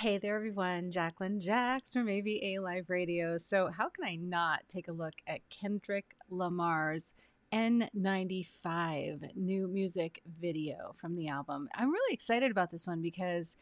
Hey 0.00 0.18
there, 0.18 0.36
everyone. 0.36 0.90
Jacqueline 0.90 1.40
Jax 1.40 1.94
from 1.94 2.10
AVA 2.10 2.60
Live 2.60 2.90
Radio. 2.90 3.38
So, 3.38 3.70
how 3.74 3.88
can 3.88 4.04
I 4.04 4.16
not 4.16 4.60
take 4.68 4.88
a 4.88 4.92
look 4.92 5.14
at 5.26 5.48
Kendrick 5.48 6.14
Lamar's 6.28 7.14
N95 7.50 9.34
new 9.34 9.66
music 9.66 10.20
video 10.38 10.94
from 11.00 11.16
the 11.16 11.28
album? 11.28 11.70
I'm 11.74 11.90
really 11.90 12.12
excited 12.12 12.50
about 12.50 12.70
this 12.70 12.86
one 12.86 13.00
because 13.00 13.56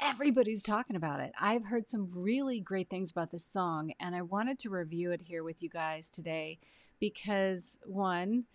everybody's 0.00 0.64
talking 0.64 0.96
about 0.96 1.20
it. 1.20 1.30
I've 1.40 1.66
heard 1.66 1.88
some 1.88 2.10
really 2.12 2.58
great 2.58 2.90
things 2.90 3.12
about 3.12 3.30
this 3.30 3.44
song, 3.44 3.92
and 4.00 4.16
I 4.16 4.22
wanted 4.22 4.58
to 4.60 4.70
review 4.70 5.12
it 5.12 5.22
here 5.22 5.44
with 5.44 5.62
you 5.62 5.68
guys 5.68 6.10
today 6.10 6.58
because, 6.98 7.78
one, 7.86 8.46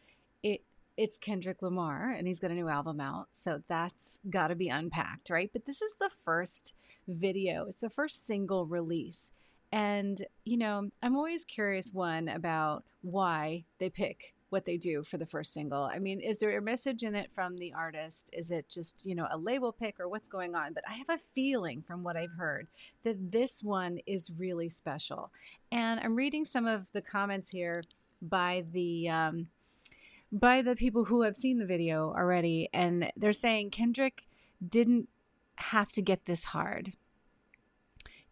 it's 0.97 1.17
Kendrick 1.17 1.61
Lamar 1.61 2.11
and 2.11 2.27
he's 2.27 2.39
got 2.39 2.51
a 2.51 2.55
new 2.55 2.69
album 2.69 2.99
out. 2.99 3.27
So 3.31 3.61
that's 3.67 4.19
got 4.29 4.47
to 4.47 4.55
be 4.55 4.69
unpacked, 4.69 5.29
right? 5.29 5.49
But 5.51 5.65
this 5.65 5.81
is 5.81 5.95
the 5.99 6.11
first 6.23 6.73
video, 7.07 7.65
it's 7.65 7.81
the 7.81 7.89
first 7.89 8.25
single 8.25 8.65
release. 8.65 9.31
And, 9.71 10.23
you 10.45 10.57
know, 10.57 10.89
I'm 11.01 11.15
always 11.15 11.45
curious, 11.45 11.91
one, 11.91 12.27
about 12.27 12.83
why 13.01 13.65
they 13.79 13.89
pick 13.89 14.35
what 14.51 14.65
they 14.65 14.77
do 14.77 15.03
for 15.03 15.17
the 15.17 15.25
first 15.25 15.51
single. 15.51 15.85
I 15.85 15.97
mean, 15.97 16.19
is 16.19 16.37
there 16.37 16.55
a 16.55 16.61
message 16.61 17.01
in 17.01 17.15
it 17.15 17.31
from 17.33 17.57
the 17.57 17.73
artist? 17.73 18.29
Is 18.33 18.51
it 18.51 18.69
just, 18.69 19.03
you 19.03 19.15
know, 19.15 19.27
a 19.31 19.37
label 19.37 19.71
pick 19.71 19.99
or 19.99 20.07
what's 20.07 20.27
going 20.27 20.53
on? 20.53 20.73
But 20.73 20.83
I 20.87 20.93
have 20.93 21.09
a 21.09 21.17
feeling 21.33 21.81
from 21.81 22.03
what 22.03 22.15
I've 22.15 22.35
heard 22.37 22.67
that 23.03 23.31
this 23.31 23.63
one 23.63 23.97
is 24.05 24.31
really 24.37 24.69
special. 24.69 25.31
And 25.71 25.99
I'm 26.01 26.15
reading 26.15 26.45
some 26.45 26.67
of 26.67 26.91
the 26.91 27.01
comments 27.01 27.49
here 27.49 27.81
by 28.21 28.65
the, 28.71 29.09
um, 29.09 29.47
by 30.33 30.63
the 30.63 30.75
people 30.75 31.05
who 31.05 31.21
have 31.21 31.35
seen 31.35 31.59
the 31.59 31.65
video 31.65 32.11
already, 32.11 32.67
and 32.73 33.11
they're 33.15 33.31
saying 33.31 33.69
Kendrick 33.69 34.23
didn't 34.67 35.07
have 35.57 35.91
to 35.91 36.01
get 36.01 36.25
this 36.25 36.45
hard. 36.45 36.93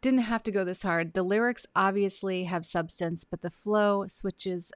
Didn't 0.02 0.22
have 0.22 0.42
to 0.44 0.52
go 0.52 0.64
this 0.64 0.82
hard. 0.82 1.14
The 1.14 1.22
lyrics 1.22 1.68
obviously 1.76 2.46
have 2.46 2.66
substance, 2.66 3.24
but 3.24 3.44
the 3.44 3.52
flow 3.52 4.08
switches 4.08 4.72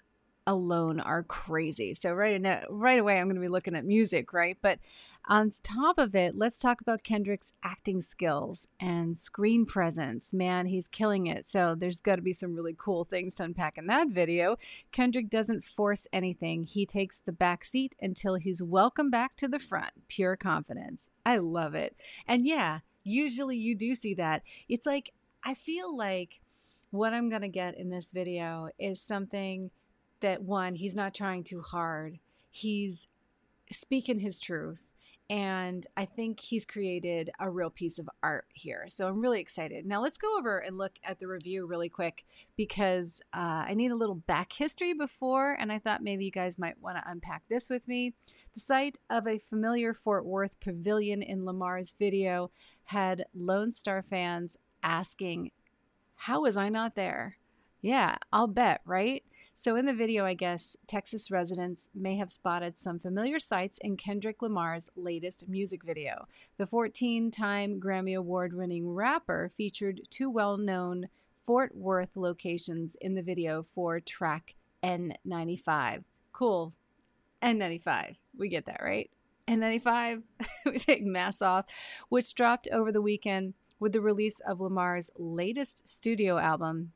alone 0.48 1.00
are 1.00 1.24
crazy. 1.24 1.94
So 1.94 2.14
right 2.14 2.40
now, 2.40 2.62
right 2.70 3.00
away, 3.00 3.18
I'm 3.18 3.26
going 3.26 3.36
to 3.36 3.42
be 3.42 3.48
looking 3.48 3.76
at 3.76 3.86
music, 3.86 4.34
right? 4.34 4.58
But 4.62 4.80
on 5.28 5.52
top 5.64 5.98
of 5.98 6.16
it, 6.16 6.36
let's 6.38 6.60
talk 6.60 6.82
about 6.82 7.04
Kendrick's 7.04 7.54
acting 7.64 8.02
skills 8.02 8.68
and 8.80 9.18
screen 9.18 9.66
presence. 9.66 10.34
Man, 10.34 10.68
he's 10.68 10.88
killing 10.88 11.28
it. 11.28 11.50
So 11.50 11.76
there's 11.76 12.02
got 12.02 12.18
to 12.18 12.22
be 12.22 12.34
some 12.34 12.56
really 12.56 12.76
cool 12.78 13.04
things 13.04 13.36
to 13.36 13.44
unpack 13.44 13.78
in 13.78 13.88
that 13.88 14.10
video. 14.10 14.58
Kendrick 14.92 15.30
doesn't 15.30 15.64
force 15.64 16.08
anything. 16.14 16.64
He 16.64 16.86
takes 16.86 17.20
the 17.20 17.32
back 17.32 17.66
seat 17.66 17.96
until 18.02 18.36
he's 18.36 18.62
welcome 18.62 19.10
back 19.10 19.36
to 19.38 19.48
the 19.48 19.60
front. 19.60 19.92
Pure 20.08 20.38
confidence. 20.38 21.10
I 21.26 21.38
love 21.38 21.74
it. 21.74 21.96
And 22.28 22.46
yeah, 22.46 22.80
usually 23.04 23.58
you 23.58 23.76
do 23.76 23.96
see 23.96 24.14
that. 24.16 24.44
It's 24.70 24.86
like 24.86 25.12
I 25.44 25.54
feel 25.54 25.96
like 25.96 26.42
what 26.92 27.14
I'm 27.14 27.30
going 27.30 27.42
to 27.42 27.48
get 27.48 27.78
in 27.78 27.90
this 27.90 28.12
video 28.12 28.70
is 28.80 29.00
something 29.02 29.70
that 30.26 30.42
one, 30.42 30.74
he's 30.74 30.96
not 30.96 31.14
trying 31.14 31.44
too 31.44 31.62
hard. 31.62 32.18
He's 32.50 33.08
speaking 33.72 34.20
his 34.20 34.40
truth. 34.40 34.92
And 35.30 35.86
I 35.96 36.06
think 36.06 36.40
he's 36.40 36.66
created 36.66 37.30
a 37.40 37.50
real 37.50 37.70
piece 37.70 38.00
of 38.00 38.10
art 38.24 38.46
here. 38.54 38.86
So 38.88 39.08
I'm 39.08 39.22
really 39.22 39.40
excited. 39.40 39.86
Now 39.86 40.02
let's 40.02 40.18
go 40.18 40.36
over 40.38 40.58
and 40.58 40.78
look 40.80 40.94
at 41.04 41.20
the 41.20 41.28
review 41.28 41.68
really 41.68 41.90
quick 41.90 42.26
because 42.56 43.22
uh, 43.34 43.66
I 43.68 43.76
need 43.76 43.92
a 43.92 43.96
little 43.96 44.16
back 44.16 44.54
history 44.54 44.94
before. 44.94 45.58
And 45.60 45.72
I 45.72 45.78
thought 45.78 46.04
maybe 46.04 46.26
you 46.26 46.32
guys 46.32 46.58
might 46.58 46.82
want 46.82 46.98
to 46.98 47.10
unpack 47.10 47.44
this 47.48 47.70
with 47.70 47.88
me. 47.88 48.14
The 48.56 48.60
site 48.60 48.98
of 49.10 49.28
a 49.28 49.38
familiar 49.38 49.94
Fort 49.94 50.26
Worth 50.26 50.60
pavilion 50.60 51.22
in 51.22 51.46
Lamar's 51.46 51.96
video 51.98 52.50
had 52.86 53.26
Lone 53.36 53.72
Star 53.72 54.02
fans 54.02 54.58
asking, 54.82 55.52
How 56.16 56.42
was 56.42 56.58
I 56.58 56.70
not 56.70 56.96
there? 56.96 57.38
Yeah, 57.82 58.16
I'll 58.34 58.48
bet, 58.48 58.82
right? 58.86 59.24
So, 59.58 59.78
in 59.78 59.86
the 59.86 59.94
video, 59.94 60.26
I 60.26 60.34
guess 60.34 60.76
Texas 60.86 61.32
residents 61.32 61.90
may 61.96 62.18
have 62.18 62.30
spotted 62.30 62.78
some 62.78 63.00
familiar 63.00 63.40
sights 63.40 63.80
in 63.82 63.96
Kendrick 63.96 64.42
Lamar's 64.42 64.90
latest 64.98 65.48
music 65.48 65.82
video. 65.82 66.28
The 66.58 66.68
14 66.68 67.32
time 67.32 67.80
Grammy 67.80 68.18
Award 68.18 68.54
winning 68.54 68.94
rapper 68.94 69.50
featured 69.56 70.02
two 70.10 70.30
well 70.30 70.58
known 70.58 71.08
Fort 71.48 71.74
Worth 71.74 72.18
locations 72.18 72.96
in 73.00 73.16
the 73.16 73.22
video 73.22 73.64
for 73.64 74.02
track 74.02 74.56
N95. 74.84 76.04
Cool. 76.34 76.74
N95. 77.42 78.18
We 78.38 78.50
get 78.50 78.66
that, 78.66 78.82
right? 78.84 79.10
N95, 79.48 80.24
we 80.66 80.80
take 80.80 81.04
mass 81.04 81.42
off, 81.42 81.66
which 82.10 82.36
dropped 82.36 82.68
over 82.74 82.92
the 82.92 83.02
weekend 83.02 83.54
with 83.80 83.94
the 83.94 84.02
release 84.02 84.42
of 84.42 84.60
Lamar's 84.60 85.12
latest 85.18 85.88
studio 85.88 86.40
album, 86.40 86.92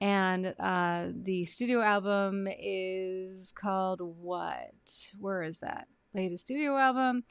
and 0.00 0.54
uh, 0.58 1.06
the 1.12 1.44
studio 1.46 1.80
album 1.80 2.46
is 2.50 3.52
called 3.52 4.00
what? 4.00 5.12
Where 5.18 5.42
is 5.42 5.58
that? 5.58 5.88
Latest 6.12 6.44
studio 6.44 6.76
album. 6.76 7.24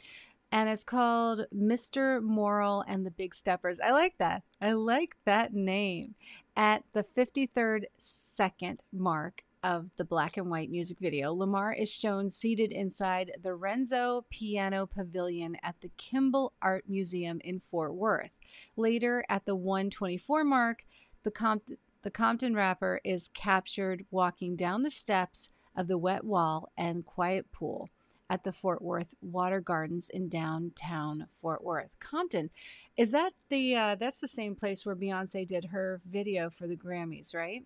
And 0.52 0.70
it's 0.70 0.84
called 0.84 1.48
Mr. 1.54 2.22
Morale 2.24 2.84
and 2.88 3.06
the 3.06 3.12
Big 3.12 3.36
Steppers. 3.36 3.80
I 3.80 3.92
like 3.92 4.18
that. 4.20 4.44
I 4.62 4.72
like 4.72 5.18
that 5.26 5.54
name. 5.54 6.16
At 6.56 6.84
the 6.94 7.04
53rd 7.04 7.86
second 8.00 8.84
mark 8.94 9.44
of 9.64 9.90
the 9.98 10.06
black 10.06 10.38
and 10.38 10.50
white 10.50 10.70
music 10.70 10.98
video, 11.00 11.34
Lamar 11.34 11.74
is 11.74 11.92
shown 11.92 12.30
seated 12.30 12.72
inside 12.72 13.32
the 13.42 13.54
Renzo 13.54 14.26
Piano 14.30 14.86
Pavilion 14.86 15.58
at 15.62 15.82
the 15.82 15.90
Kimbell 15.98 16.52
Art 16.62 16.86
Museum 16.88 17.42
in 17.44 17.60
Fort 17.60 17.94
Worth. 17.94 18.38
Later, 18.78 19.26
at 19.28 19.46
the 19.46 19.56
124 19.56 20.44
mark, 20.44 20.86
the 21.24 21.32
Compton 21.32 21.78
the 22.06 22.12
Compton 22.12 22.54
rapper 22.54 23.02
is 23.04 23.32
captured 23.34 24.06
walking 24.12 24.56
down 24.56 24.84
the 24.84 24.92
steps 24.92 25.50
of 25.76 25.88
the 25.88 25.98
wet 25.98 26.24
wall 26.24 26.72
and 26.78 27.04
quiet 27.04 27.52
pool 27.52 27.90
at 28.30 28.44
the 28.44 28.54
Fort 28.54 28.80
Worth 28.80 29.16
Water 29.24 29.60
Gardens 29.60 30.12
in 30.12 30.30
downtown 30.30 31.26
Fort 31.42 31.64
Worth. 31.64 31.96
Compton, 32.00 32.52
is 32.96 33.10
that 33.10 33.34
the 33.50 33.76
uh, 33.76 33.96
that's 33.96 34.20
the 34.20 34.28
same 34.28 34.54
place 34.54 34.86
where 34.86 34.96
Beyonce 34.96 35.48
did 35.48 35.66
her 35.66 36.00
video 36.08 36.52
for 36.52 36.68
the 36.68 36.78
Grammys, 36.78 37.34
right? 37.34 37.66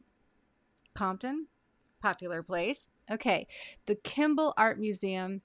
Compton, 0.94 1.48
popular 2.02 2.42
place. 2.42 2.88
Okay, 3.12 3.46
the 3.88 3.96
Kimbell 3.96 4.54
Art 4.56 4.80
Museum 4.80 5.42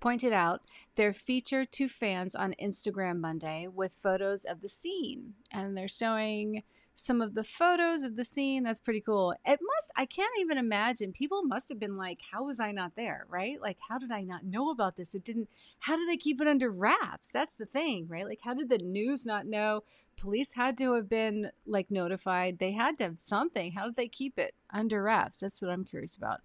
pointed 0.00 0.32
out 0.32 0.62
their 0.96 1.12
feature 1.12 1.64
to 1.64 1.88
fans 1.88 2.34
on 2.34 2.56
Instagram 2.60 3.20
Monday 3.20 3.68
with 3.72 3.92
photos 3.92 4.44
of 4.44 4.62
the 4.62 4.68
scene, 4.68 5.34
and 5.52 5.76
they're 5.76 5.86
showing 5.86 6.64
some 6.94 7.20
of 7.20 7.34
the 7.34 7.44
photos 7.44 8.02
of 8.02 8.16
the 8.16 8.24
scene. 8.24 8.62
That's 8.62 8.80
pretty 8.80 9.00
cool. 9.00 9.34
It 9.44 9.60
must, 9.60 9.92
I 9.96 10.06
can't 10.06 10.30
even 10.40 10.58
imagine. 10.58 11.12
People 11.12 11.42
must 11.42 11.68
have 11.68 11.80
been 11.80 11.96
like, 11.96 12.18
how 12.32 12.44
was 12.44 12.60
I 12.60 12.72
not 12.72 12.96
there? 12.96 13.26
Right? 13.28 13.60
Like, 13.60 13.78
how 13.88 13.98
did 13.98 14.12
I 14.12 14.22
not 14.22 14.44
know 14.44 14.70
about 14.70 14.96
this? 14.96 15.14
It 15.14 15.24
didn't, 15.24 15.48
how 15.80 15.96
did 15.96 16.08
they 16.08 16.16
keep 16.16 16.40
it 16.40 16.48
under 16.48 16.70
wraps? 16.70 17.28
That's 17.28 17.56
the 17.56 17.66
thing, 17.66 18.06
right? 18.08 18.26
Like, 18.26 18.40
how 18.42 18.54
did 18.54 18.68
the 18.68 18.78
news 18.78 19.26
not 19.26 19.46
know? 19.46 19.82
Police 20.16 20.54
had 20.54 20.76
to 20.78 20.92
have 20.92 21.08
been 21.08 21.50
like 21.66 21.90
notified. 21.90 22.58
They 22.58 22.70
had 22.70 22.98
to 22.98 23.04
have 23.04 23.20
something. 23.20 23.72
How 23.72 23.86
did 23.86 23.96
they 23.96 24.08
keep 24.08 24.38
it 24.38 24.54
under 24.70 25.02
wraps? 25.02 25.38
That's 25.38 25.60
what 25.60 25.72
I'm 25.72 25.84
curious 25.84 26.16
about. 26.16 26.40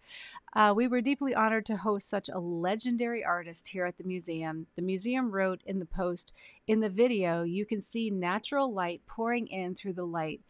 Uh, 0.54 0.74
we 0.76 0.88
were 0.88 1.02
deeply 1.02 1.36
honored 1.36 1.68
to 1.68 1.78
host 1.78 2.09
such 2.09 2.30
a 2.30 2.40
legendary 2.40 3.24
artist 3.24 3.68
here 3.68 3.86
at 3.86 3.98
the 3.98 4.04
museum. 4.04 4.68
The 4.76 4.82
museum 4.82 5.32
wrote 5.32 5.62
in 5.66 5.78
the 5.78 5.86
post 5.86 6.34
in 6.69 6.81
the 6.81 6.90
video, 6.90 7.41
you 7.41 7.66
can 7.66 7.81
see 7.81 8.12
natural 8.12 8.72
light 8.72 9.02
pouring 9.07 9.47
in 9.47 9.74
through 9.74 9.94
the 9.94 10.06
light 10.06 10.41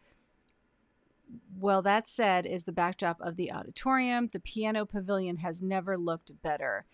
well, 1.60 1.82
that 1.84 2.08
said, 2.08 2.46
is 2.46 2.64
the 2.64 2.72
backdrop 2.72 3.22
of 3.22 3.36
the 3.36 3.52
auditorium. 3.52 4.30
The 4.34 4.40
piano 4.40 4.86
pavilion 4.86 5.38
has 5.38 5.62
never 5.62 5.98
looked 5.98 6.42
better. 6.42 6.86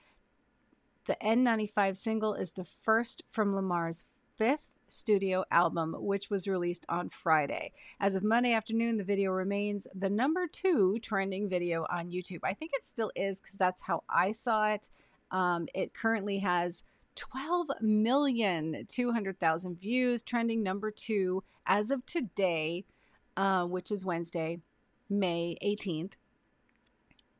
The 1.05 1.17
N95 1.23 1.95
single 1.95 2.33
is 2.33 2.51
the 2.51 2.65
first 2.65 3.23
from 3.31 3.55
Lamar's 3.55 4.03
fifth 4.35 4.75
studio 4.89 5.45
album, 5.51 5.95
which 5.97 6.29
was 6.29 6.47
released 6.47 6.85
on 6.89 7.09
Friday. 7.09 7.71
As 7.99 8.15
of 8.15 8.23
Monday 8.23 8.53
afternoon, 8.53 8.97
the 8.97 9.03
video 9.05 9.31
remains 9.31 9.87
the 9.95 10.09
number 10.09 10.47
two 10.47 10.99
trending 10.99 11.47
video 11.47 11.85
on 11.89 12.11
YouTube. 12.11 12.41
I 12.43 12.53
think 12.53 12.71
it 12.73 12.85
still 12.85 13.11
is 13.15 13.39
because 13.39 13.55
that's 13.55 13.83
how 13.83 14.03
I 14.09 14.33
saw 14.33 14.67
it. 14.73 14.89
Um, 15.31 15.67
it 15.73 15.93
currently 15.93 16.39
has 16.39 16.83
12 17.15 17.67
million 17.81 18.85
200,000 18.87 19.79
views, 19.79 20.23
trending 20.23 20.61
number 20.63 20.91
two 20.91 21.43
as 21.65 21.91
of 21.91 22.05
today, 22.05 22.85
uh, 23.37 23.65
which 23.65 23.91
is 23.91 24.05
Wednesday, 24.05 24.59
May 25.09 25.57
18th. 25.63 26.13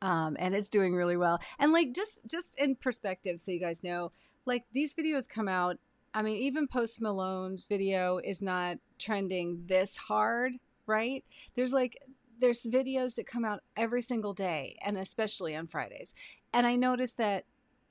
Um, 0.01 0.36
and 0.39 0.54
it's 0.54 0.69
doing 0.69 0.94
really 0.94 1.18
well. 1.18 1.39
And 1.57 1.72
like 1.72 1.94
just 1.94 2.22
just 2.30 2.60
in 2.60 2.75
perspective, 2.75 3.42
so 3.42 3.51
you 3.51 3.60
guys 3.60 3.83
know, 3.83 4.12
like 4.45 4.66
these 4.74 4.94
videos 4.94 5.27
come 5.27 5.48
out. 5.48 5.77
I 6.13 6.22
mean, 6.22 6.38
even 6.38 6.68
Post 6.68 7.01
Malone's 7.01 7.66
video 7.66 8.19
is 8.19 8.42
not 8.42 8.77
trending 9.00 9.63
this 9.68 9.98
hard, 9.98 10.54
right? 10.86 11.25
There's 11.56 11.74
like 11.74 11.98
there's 12.39 12.63
videos 12.63 13.16
that 13.16 13.25
come 13.27 13.45
out 13.45 13.62
every 13.75 14.01
single 14.01 14.33
day, 14.33 14.77
and 14.83 14.98
especially 14.98 15.56
on 15.56 15.68
Fridays. 15.68 16.13
And 16.54 16.68
I 16.68 16.75
noticed 16.75 17.18
that 17.18 17.45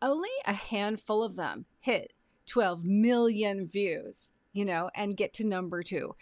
only 0.04 0.30
a 0.46 0.52
handful 0.52 1.24
of 1.24 1.34
them 1.34 1.64
hit 1.80 2.12
12 2.46 2.84
million 2.84 3.66
views. 3.66 4.30
you 4.52 4.64
know, 4.64 4.88
and 4.94 5.16
get 5.16 5.32
to 5.34 5.44
number 5.44 5.82
two. 5.82 6.14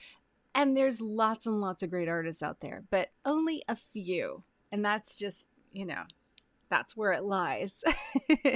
And 0.55 0.75
there's 0.75 1.03
lots 1.03 1.45
and 1.47 1.61
lots 1.61 1.83
of 1.83 1.91
great 1.91 2.09
artists 2.09 2.43
out 2.43 2.61
there, 2.61 2.83
but 2.91 3.11
only 3.27 3.63
a 3.69 3.77
few. 3.77 4.43
And 4.73 4.83
that's 4.83 5.17
just, 5.17 5.47
you 5.71 5.85
know, 5.85 6.05
that's 6.73 6.97
where 6.97 7.13
it 7.13 7.23
lies. 7.23 7.75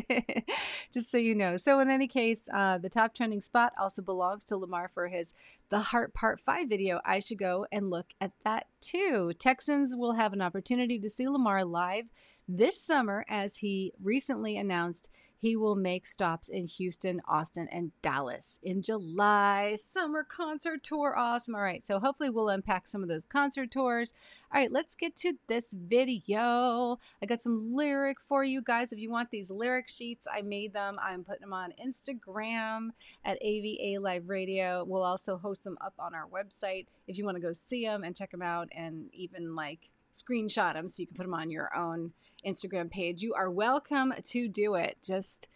Just 0.93 1.11
so 1.11 1.19
you 1.19 1.35
know. 1.35 1.59
So, 1.59 1.81
in 1.81 1.91
any 1.91 2.09
case, 2.09 2.41
uh, 2.53 2.79
the 2.79 2.89
top 2.89 3.15
trending 3.15 3.43
spot 3.43 3.75
also 3.79 4.01
belongs 4.01 4.43
to 4.45 4.57
Lamar 4.57 4.91
for 4.95 5.09
his 5.09 5.35
The 5.69 5.81
Heart 5.81 6.15
Part 6.15 6.41
5 6.41 6.67
video. 6.67 7.01
I 7.05 7.21
should 7.21 7.39
go 7.39 7.67
and 7.71 7.91
look 7.91 8.07
at 8.19 8.33
that 8.45 8.69
too. 8.81 9.35
Texans 9.39 9.95
will 9.95 10.13
have 10.13 10.33
an 10.33 10.41
opportunity 10.41 10.99
to 10.99 11.11
see 11.11 11.29
Lamar 11.29 11.63
live 11.63 12.07
this 12.49 12.81
summer 12.81 13.27
as 13.29 13.59
he 13.59 13.93
recently 14.03 14.57
announced 14.57 15.11
he 15.47 15.55
will 15.55 15.77
make 15.77 16.09
stops 16.09 16.49
in 16.49 16.65
Houston, 16.65 17.23
Austin, 17.29 17.69
and 17.71 17.93
Dallas 18.03 18.59
in 18.65 18.83
July. 18.83 19.77
Summer 19.81 20.25
concert 20.25 20.83
tour. 20.83 21.17
Awesome. 21.17 21.55
All 21.55 21.61
right. 21.61 21.87
So 21.87 22.01
hopefully 22.01 22.31
we'll 22.31 22.49
unpack 22.49 22.89
some 22.89 23.01
of 23.01 23.09
those 23.09 23.25
concert 23.25 23.71
tours. 23.71 24.13
All 24.53 24.61
right. 24.61 24.73
Let's 24.73 24.97
get 24.97 25.15
to 25.19 25.35
this 25.47 25.73
video. 25.73 26.99
I 27.23 27.27
got 27.27 27.43
some 27.43 27.73
lyric 27.73 28.17
for 28.29 28.43
you 28.43 28.61
guys. 28.61 28.91
If 28.91 28.99
you 28.99 29.09
want 29.09 29.31
these 29.31 29.49
lyric 29.49 29.89
sheets, 29.89 30.27
I 30.29 30.43
made 30.43 30.75
them. 30.75 30.95
I'm 31.01 31.23
putting 31.23 31.43
them 31.43 31.53
on 31.53 31.73
Instagram 31.81 32.89
at 33.25 33.39
AVA 33.41 34.01
Live 34.01 34.29
Radio. 34.29 34.85
We'll 34.85 35.05
also 35.05 35.37
host 35.37 35.63
them 35.63 35.79
up 35.81 35.95
on 36.01 36.13
our 36.13 36.27
website 36.27 36.87
if 37.07 37.19
you 37.19 37.25
want 37.25 37.37
to 37.37 37.41
go 37.41 37.53
see 37.53 37.85
them 37.85 38.03
and 38.03 38.17
check 38.17 38.33
them 38.33 38.43
out 38.43 38.69
and 38.73 39.11
even 39.13 39.55
like 39.55 39.91
screenshot 40.17 40.75
them 40.75 40.89
so 40.89 41.01
you 41.01 41.07
can 41.07 41.17
put 41.17 41.25
them 41.25 41.35
on 41.35 41.51
your 41.51 41.75
own 41.77 42.13
Instagram 42.45 42.91
page. 42.91 43.23
You 43.23 43.35
are 43.35 43.51
welcome 43.51 44.15
to 44.23 44.49
do 44.49 44.75
it. 44.75 44.99
Just 45.05 45.49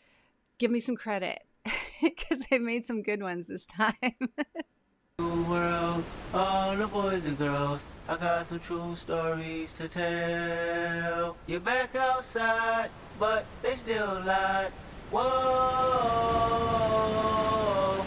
give 0.58 0.70
me 0.70 0.80
some 0.80 0.96
credit 0.96 1.42
because 2.02 2.44
I 2.52 2.58
made 2.58 2.86
some 2.86 3.02
good 3.02 3.22
ones 3.22 3.46
this 3.48 3.66
time. 3.66 3.94
world, 5.50 6.04
all 6.32 6.76
the 6.76 6.86
boys 6.86 7.24
and 7.24 7.36
girls, 7.36 7.82
I 8.08 8.16
got 8.16 8.46
some 8.46 8.60
true 8.60 8.94
stories 8.94 9.72
to 9.74 9.88
tell. 9.88 11.36
You're 11.46 11.60
back 11.60 11.96
outside, 11.96 12.90
but 13.18 13.44
they 13.62 13.74
still 13.74 14.22
lied. 14.24 14.72
Whoa, 15.10 15.24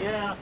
yeah. 0.02 0.34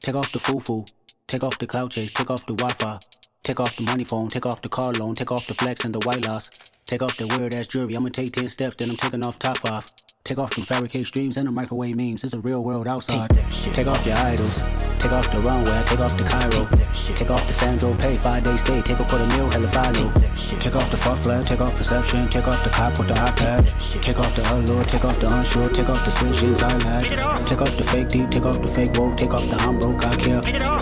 Take 0.00 0.14
off 0.14 0.32
the 0.32 0.38
foo-foo, 0.38 0.86
take 1.26 1.44
off 1.44 1.58
the 1.58 1.66
cloud 1.66 1.90
chase, 1.90 2.12
take 2.12 2.30
off 2.30 2.46
the 2.46 2.54
Wi-Fi. 2.54 2.98
Take 3.46 3.60
off 3.60 3.76
the 3.76 3.84
money 3.84 4.02
phone, 4.02 4.26
take 4.26 4.44
off 4.44 4.60
the 4.60 4.68
car 4.68 4.92
loan, 4.94 5.14
take 5.14 5.30
off 5.30 5.46
the 5.46 5.54
flex 5.54 5.84
and 5.84 5.94
the 5.94 6.00
white 6.04 6.26
loss. 6.26 6.50
Take 6.84 7.00
off 7.00 7.16
the 7.16 7.28
weird 7.28 7.54
ass 7.54 7.68
jewelry, 7.68 7.94
I'ma 7.94 8.08
take 8.08 8.32
10 8.32 8.48
steps, 8.48 8.74
then 8.74 8.90
I'm 8.90 8.96
taking 8.96 9.24
off 9.24 9.38
top 9.38 9.64
off. 9.70 9.86
Take 10.26 10.38
off 10.38 10.56
the 10.56 10.62
fabricated 10.62 11.06
streams 11.06 11.36
and 11.36 11.46
the 11.46 11.52
microwave 11.52 11.94
memes, 11.94 12.24
it's 12.24 12.34
a 12.34 12.40
real 12.40 12.64
world 12.64 12.88
outside. 12.88 13.30
Take 13.70 13.86
off 13.86 14.04
your 14.04 14.16
idols, 14.16 14.60
take 14.98 15.12
off 15.12 15.30
the 15.30 15.38
runway, 15.42 15.84
take 15.86 16.00
off 16.00 16.16
the 16.18 16.24
Cairo. 16.24 16.66
Take 17.14 17.30
off 17.30 17.46
the 17.46 17.52
Sandro 17.52 17.94
pay, 17.94 18.16
five 18.16 18.42
days 18.42 18.58
stay, 18.58 18.82
take 18.82 18.98
a 18.98 19.04
quarter 19.04 19.24
meal, 19.26 19.48
hella 19.48 19.68
follow. 19.68 20.10
Take 20.58 20.74
off 20.74 20.90
the 20.90 20.96
fuck 20.96 21.18
flag, 21.18 21.44
take 21.44 21.60
off 21.60 21.76
perception, 21.76 22.28
take 22.28 22.48
off 22.48 22.64
the 22.64 22.70
cop 22.70 22.98
with 22.98 23.06
the 23.06 23.14
iPad. 23.14 24.02
Take 24.02 24.18
off 24.18 24.34
the 24.34 24.42
allure, 24.52 24.82
take 24.82 25.04
off 25.04 25.16
the 25.20 25.30
unsure, 25.32 25.68
take 25.68 25.88
off 25.88 26.04
the 26.04 26.10
decisions 26.10 26.60
I 26.60 26.72
had. 26.82 27.46
Take 27.46 27.60
off 27.62 27.76
the 27.76 27.84
fake 27.84 28.08
deep, 28.08 28.28
take 28.28 28.46
off 28.46 28.60
the 28.60 28.66
fake 28.66 28.98
woke, 28.98 29.16
take 29.16 29.32
off 29.32 29.48
the 29.48 29.54
I'm 29.62 29.78
broke, 29.78 30.04
I 30.04 30.16
care. 30.16 30.40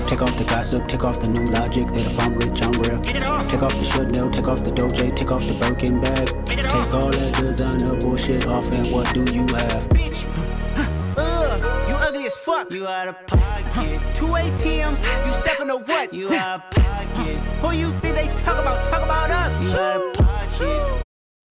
Take 0.08 0.23
off 0.23 0.38
the 0.38 0.44
gossip, 0.44 0.88
take 0.88 1.05
off 1.05 1.20
the 1.20 1.29
new 1.29 1.44
logic, 1.52 1.87
that 1.88 2.06
if 2.06 2.19
I'm 2.19 2.32
rich, 2.32 2.62
I'm 2.62 2.73
real. 2.81 2.99
Take 3.44 3.62
off 3.62 3.76
the 3.76 3.85
Chanel, 3.85 4.31
take 4.31 4.49
off 4.49 4.64
the 4.64 4.73
Dolce, 4.73 5.11
take 5.11 5.31
off 5.31 5.44
the 5.47 5.52
Birkin 5.52 6.00
bag. 6.00 6.44
Take 6.75 6.94
all 6.94 7.09
that 7.09 7.37
designer 7.37 7.94
bullshit 7.94 8.49
off 8.49 8.69
and 8.73 8.88
what 8.88 9.15
do 9.15 9.21
you 9.32 9.43
have? 9.43 9.88
Bitch. 9.91 10.25
Ugh, 11.17 11.88
you 11.88 11.94
ugly 11.94 12.26
as 12.26 12.37
fuck. 12.38 12.69
You 12.73 12.88
out 12.88 13.06
of 13.06 13.26
pocket. 13.29 14.00
Two 14.17 14.26
ATMs, 14.26 15.05
you 15.25 15.32
stepping 15.35 15.69
to 15.69 15.76
what? 15.76 16.12
You 16.12 16.35
out 16.35 16.65
of 16.65 16.71
pocket. 16.73 17.37
Who 17.62 17.71
you 17.71 17.93
think 18.00 18.17
they 18.17 18.26
talk 18.43 18.59
about? 18.61 18.85
Talk 18.87 19.05
about 19.05 19.31
us. 19.31 19.62
You 19.62 19.79
out 19.79 20.19
of 20.19 20.26
pocket. 20.26 21.05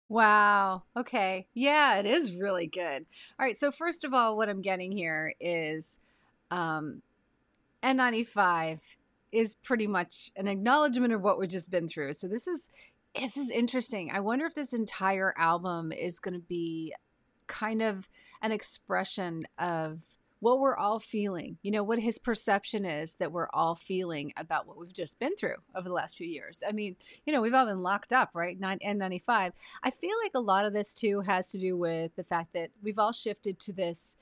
Wow. 0.09 0.85
Okay. 0.97 1.49
Yeah, 1.53 1.97
it 1.97 2.07
is 2.07 2.37
really 2.37 2.69
good. 2.69 3.05
All 3.41 3.45
right. 3.45 3.57
So 3.57 3.73
first 3.73 4.05
of 4.05 4.15
all, 4.15 4.37
what 4.37 4.49
I'm 4.49 4.63
getting 4.63 4.93
here 4.93 5.35
is 5.41 5.99
um, 6.53 7.03
N95 7.83 8.79
is 9.33 9.55
pretty 9.57 9.87
much 9.87 10.31
an 10.37 10.47
acknowledgement 10.49 11.13
of 11.13 11.23
what 11.23 11.39
we've 11.39 11.49
just 11.49 11.71
been 11.71 11.89
through. 11.89 12.15
So 12.15 12.29
this 12.29 12.47
is 12.47 12.71
this 13.15 13.37
is 13.37 13.51
interesting. 13.51 14.11
I 14.11 14.21
wonder 14.21 14.47
if 14.47 14.55
this 14.55 14.73
entire 14.73 15.35
album 15.37 15.93
is 15.93 16.21
going 16.21 16.35
to 16.35 16.47
be 16.47 16.95
kind 17.47 17.83
of 17.83 18.09
an 18.43 18.53
expression 18.53 19.45
of 19.59 20.05
what 20.41 20.61
we're 20.61 20.77
all 20.77 21.01
feeling, 21.01 21.59
you 21.63 21.71
know, 21.71 21.83
what 21.83 21.99
his 21.99 22.19
perception 22.19 22.85
is 22.85 23.15
that 23.15 23.33
we're 23.33 23.49
all 23.53 23.75
feeling 23.75 24.33
about 24.37 24.69
what 24.69 24.79
we've 24.79 24.93
just 24.93 25.19
been 25.19 25.35
through 25.37 25.57
over 25.75 25.89
the 25.89 25.95
last 25.95 26.17
few 26.17 26.29
years. 26.29 26.63
I 26.67 26.73
mean, 26.73 26.95
you 27.27 27.33
know, 27.33 27.43
we've 27.43 27.55
all 27.55 27.67
been 27.67 27.83
locked 27.83 28.13
up, 28.13 28.31
right? 28.35 28.59
Nine 28.59 28.79
N95. 28.87 29.53
I 29.83 29.91
feel 29.91 30.15
like 30.23 30.33
a 30.35 30.41
lot 30.41 30.65
of 30.65 30.73
this 30.73 30.95
too 30.95 31.23
has 31.23 31.49
to 31.49 31.59
do 31.59 31.77
with 31.77 32.15
the 32.15 32.25
fact 32.25 32.53
that 32.53 32.71
we've 32.83 32.99
all 32.99 33.13
shifted 33.13 33.59
to 33.61 33.73
this 33.73 34.17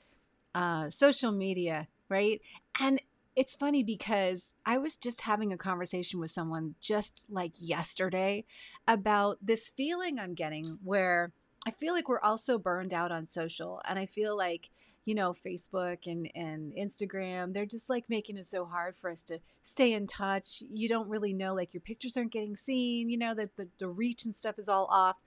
uh, 0.55 0.89
social 0.89 1.31
media, 1.31 1.87
right? 2.09 2.41
And 2.79 2.99
it's 3.37 3.53
funny 3.53 3.83
because 3.83 4.51
I 4.65 4.79
was 4.79 4.95
just 4.95 5.21
having 5.21 5.53
a 5.53 5.57
conversation 5.57 6.19
with 6.19 6.31
someone 6.31 6.73
just 6.81 7.27
like 7.29 7.51
yesterday 7.59 8.45
about 8.87 9.37
this 9.43 9.69
feeling 9.77 10.17
I'm 10.17 10.33
getting 10.33 10.79
where 10.83 11.31
I 11.67 11.69
feel 11.69 11.93
like 11.93 12.09
we're 12.09 12.19
also 12.19 12.57
burned 12.57 12.95
out 12.95 13.11
on 13.11 13.27
social. 13.27 13.79
And 13.87 13.99
I 13.99 14.07
feel 14.07 14.35
like, 14.35 14.71
you 15.05 15.13
know, 15.13 15.33
Facebook 15.33 16.07
and, 16.07 16.31
and 16.33 16.73
Instagram, 16.73 17.53
they're 17.53 17.67
just 17.67 17.91
like 17.91 18.09
making 18.09 18.37
it 18.37 18.47
so 18.47 18.65
hard 18.65 18.95
for 18.95 19.11
us 19.11 19.21
to 19.23 19.37
stay 19.63 19.93
in 19.93 20.07
touch. 20.07 20.63
You 20.73 20.89
don't 20.89 21.07
really 21.07 21.33
know, 21.33 21.53
like 21.53 21.75
your 21.75 21.81
pictures 21.81 22.17
aren't 22.17 22.31
getting 22.33 22.55
seen, 22.55 23.07
you 23.07 23.19
know, 23.19 23.35
that 23.35 23.55
the, 23.55 23.67
the 23.77 23.87
reach 23.87 24.25
and 24.25 24.33
stuff 24.33 24.57
is 24.57 24.67
all 24.67 24.87
off. 24.89 25.17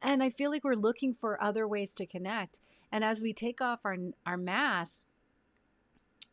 And 0.00 0.22
I 0.22 0.30
feel 0.30 0.52
like 0.52 0.62
we're 0.62 0.74
looking 0.74 1.14
for 1.14 1.42
other 1.42 1.66
ways 1.66 1.96
to 1.96 2.06
connect. 2.06 2.60
And 2.92 3.02
as 3.02 3.20
we 3.20 3.32
take 3.32 3.60
off 3.60 3.80
our, 3.84 3.96
our 4.24 4.36
masks, 4.36 5.04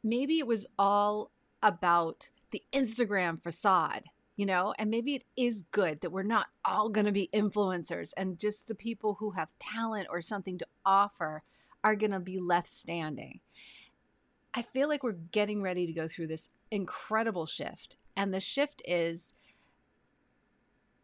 maybe 0.03 0.39
it 0.39 0.47
was 0.47 0.65
all 0.77 1.31
about 1.61 2.29
the 2.51 2.61
Instagram 2.73 3.41
facade, 3.41 4.03
you 4.35 4.45
know, 4.45 4.73
and 4.77 4.89
maybe 4.89 5.15
it 5.15 5.23
is 5.35 5.63
good 5.71 6.01
that 6.01 6.11
we're 6.11 6.23
not 6.23 6.47
all 6.65 6.89
going 6.89 7.05
to 7.05 7.11
be 7.11 7.29
influencers 7.33 8.11
and 8.17 8.37
just 8.37 8.67
the 8.67 8.75
people 8.75 9.15
who 9.19 9.31
have 9.31 9.47
talent 9.59 10.07
or 10.09 10.21
something 10.21 10.57
to 10.57 10.67
offer 10.85 11.43
are 11.83 11.95
going 11.95 12.11
to 12.11 12.19
be 12.19 12.39
left 12.39 12.67
standing. 12.67 13.39
I 14.53 14.61
feel 14.61 14.87
like 14.87 15.03
we're 15.03 15.13
getting 15.13 15.61
ready 15.61 15.87
to 15.87 15.93
go 15.93 16.07
through 16.07 16.27
this 16.27 16.49
incredible 16.69 17.45
shift. 17.45 17.97
And 18.15 18.33
the 18.33 18.39
shift 18.39 18.81
is 18.85 19.33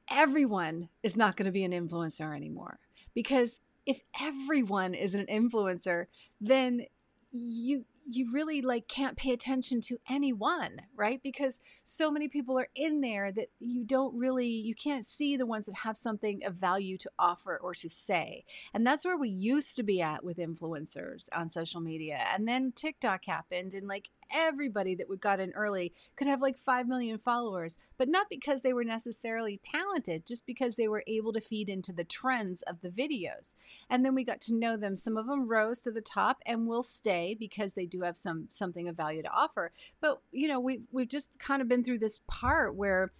everyone 0.09 0.89
is 1.03 1.15
not 1.15 1.35
going 1.35 1.47
to 1.47 1.51
be 1.51 1.63
an 1.63 1.71
influencer 1.71 2.35
anymore. 2.35 2.79
Because 3.15 3.59
if 3.85 4.01
everyone 4.21 4.93
is 4.93 5.15
an 5.15 5.25
influencer, 5.25 6.05
then 6.39 6.85
you 7.31 7.85
you 8.07 8.31
really 8.31 8.61
like 8.61 8.87
can't 8.87 9.17
pay 9.17 9.31
attention 9.31 9.81
to 9.81 9.97
anyone 10.09 10.81
right? 10.95 11.21
Because 11.23 11.59
so 11.83 12.11
many 12.11 12.27
people 12.27 12.59
are 12.59 12.67
in 12.75 13.01
there 13.01 13.31
that 13.31 13.47
you 13.59 13.83
don't 13.85 14.15
really 14.15 14.47
you 14.47 14.75
can't 14.75 15.05
see 15.05 15.37
the 15.37 15.45
ones 15.45 15.65
that 15.65 15.75
have 15.75 15.97
something 15.97 16.43
of 16.45 16.55
value 16.55 16.97
to 16.97 17.09
offer 17.17 17.57
or 17.61 17.73
to 17.75 17.89
say. 17.89 18.43
And 18.73 18.85
that's 18.85 19.05
where 19.05 19.17
we 19.17 19.29
used 19.29 19.75
to 19.77 19.83
be 19.83 20.01
at 20.01 20.23
with 20.23 20.37
influencers 20.37 21.27
on 21.33 21.49
social 21.49 21.81
media. 21.81 22.25
And 22.33 22.47
then 22.47 22.73
tiktok 22.75 23.25
happened 23.25 23.73
and 23.73 23.87
like 23.87 24.09
everybody 24.33 24.95
that 24.95 25.09
we 25.09 25.17
got 25.17 25.39
in 25.39 25.51
early 25.51 25.93
could 26.15 26.27
have 26.27 26.41
like 26.41 26.57
5 26.57 26.87
million 26.87 27.17
followers, 27.17 27.79
but 27.97 28.09
not 28.09 28.27
because 28.29 28.61
they 28.61 28.73
were 28.73 28.83
necessarily 28.83 29.59
talented, 29.63 30.25
just 30.25 30.45
because 30.45 30.75
they 30.75 30.87
were 30.87 31.03
able 31.07 31.33
to 31.33 31.41
feed 31.41 31.69
into 31.69 31.93
the 31.93 32.03
trends 32.03 32.61
of 32.63 32.81
the 32.81 32.89
videos. 32.89 33.55
And 33.89 34.05
then 34.05 34.15
we 34.15 34.23
got 34.23 34.41
to 34.41 34.55
know 34.55 34.77
them. 34.77 34.97
Some 34.97 35.17
of 35.17 35.27
them 35.27 35.47
rose 35.47 35.81
to 35.81 35.91
the 35.91 36.01
top 36.01 36.37
and 36.45 36.67
will 36.67 36.83
stay 36.83 37.35
because 37.39 37.73
they 37.73 37.85
do 37.85 38.01
have 38.01 38.17
some 38.17 38.47
something 38.49 38.87
of 38.87 38.95
value 38.95 39.23
to 39.23 39.29
offer. 39.29 39.71
But, 40.01 40.21
you 40.31 40.47
know, 40.47 40.59
we 40.59 40.81
we've 40.91 41.09
just 41.09 41.29
kind 41.39 41.61
of 41.61 41.67
been 41.67 41.83
through 41.83 41.99
this 41.99 42.19
part 42.27 42.75
where 42.75 43.11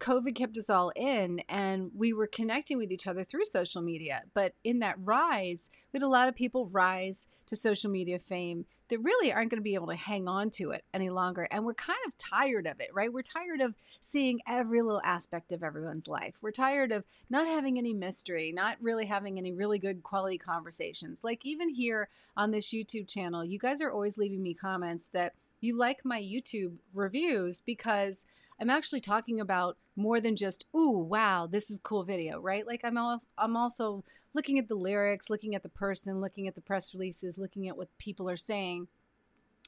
COVID 0.00 0.34
kept 0.34 0.56
us 0.56 0.68
all 0.68 0.92
in 0.96 1.40
and 1.48 1.90
we 1.94 2.12
were 2.12 2.26
connecting 2.26 2.76
with 2.76 2.90
each 2.90 3.06
other 3.06 3.24
through 3.24 3.44
social 3.44 3.82
media. 3.82 4.22
But 4.34 4.54
in 4.64 4.80
that 4.80 4.96
rise, 4.98 5.70
we 5.92 5.98
had 5.98 6.02
a 6.02 6.08
lot 6.08 6.28
of 6.28 6.34
people 6.34 6.66
rise 6.66 7.26
to 7.46 7.56
social 7.56 7.90
media 7.90 8.18
fame 8.18 8.64
that 8.92 9.00
really 9.00 9.32
aren't 9.32 9.50
going 9.50 9.58
to 9.58 9.62
be 9.62 9.74
able 9.74 9.86
to 9.86 9.96
hang 9.96 10.28
on 10.28 10.50
to 10.50 10.72
it 10.72 10.84
any 10.92 11.08
longer. 11.08 11.48
And 11.50 11.64
we're 11.64 11.72
kind 11.72 11.98
of 12.06 12.12
tired 12.18 12.66
of 12.66 12.78
it, 12.78 12.90
right? 12.92 13.10
We're 13.10 13.22
tired 13.22 13.62
of 13.62 13.74
seeing 14.02 14.42
every 14.46 14.82
little 14.82 15.00
aspect 15.02 15.50
of 15.50 15.62
everyone's 15.62 16.08
life. 16.08 16.34
We're 16.42 16.50
tired 16.50 16.92
of 16.92 17.04
not 17.30 17.46
having 17.46 17.78
any 17.78 17.94
mystery, 17.94 18.52
not 18.54 18.76
really 18.82 19.06
having 19.06 19.38
any 19.38 19.50
really 19.50 19.78
good 19.78 20.02
quality 20.02 20.36
conversations. 20.36 21.24
Like 21.24 21.40
even 21.46 21.70
here 21.70 22.10
on 22.36 22.50
this 22.50 22.68
YouTube 22.68 23.08
channel, 23.08 23.42
you 23.42 23.58
guys 23.58 23.80
are 23.80 23.90
always 23.90 24.18
leaving 24.18 24.42
me 24.42 24.52
comments 24.52 25.08
that 25.14 25.32
you 25.62 25.76
like 25.78 26.04
my 26.04 26.20
YouTube 26.20 26.76
reviews 26.94 27.60
because 27.60 28.26
I'm 28.60 28.70
actually 28.70 29.00
talking 29.00 29.40
about 29.40 29.76
more 29.96 30.20
than 30.20 30.36
just, 30.36 30.66
ooh, 30.76 30.98
wow, 30.98 31.46
this 31.46 31.70
is 31.70 31.78
cool 31.82 32.04
video, 32.04 32.40
right? 32.40 32.66
Like 32.66 32.80
I'm 32.84 32.98
also 32.98 33.26
I'm 33.38 33.56
also 33.56 34.04
looking 34.34 34.58
at 34.58 34.68
the 34.68 34.74
lyrics, 34.74 35.30
looking 35.30 35.54
at 35.54 35.62
the 35.62 35.68
person, 35.68 36.20
looking 36.20 36.48
at 36.48 36.54
the 36.54 36.60
press 36.60 36.94
releases, 36.94 37.38
looking 37.38 37.68
at 37.68 37.76
what 37.76 37.88
people 37.98 38.28
are 38.28 38.36
saying. 38.36 38.88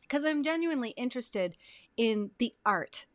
because 0.02 0.24
I'm 0.24 0.42
genuinely 0.42 0.90
interested 0.90 1.56
in 1.96 2.30
the 2.38 2.54
art 2.64 3.06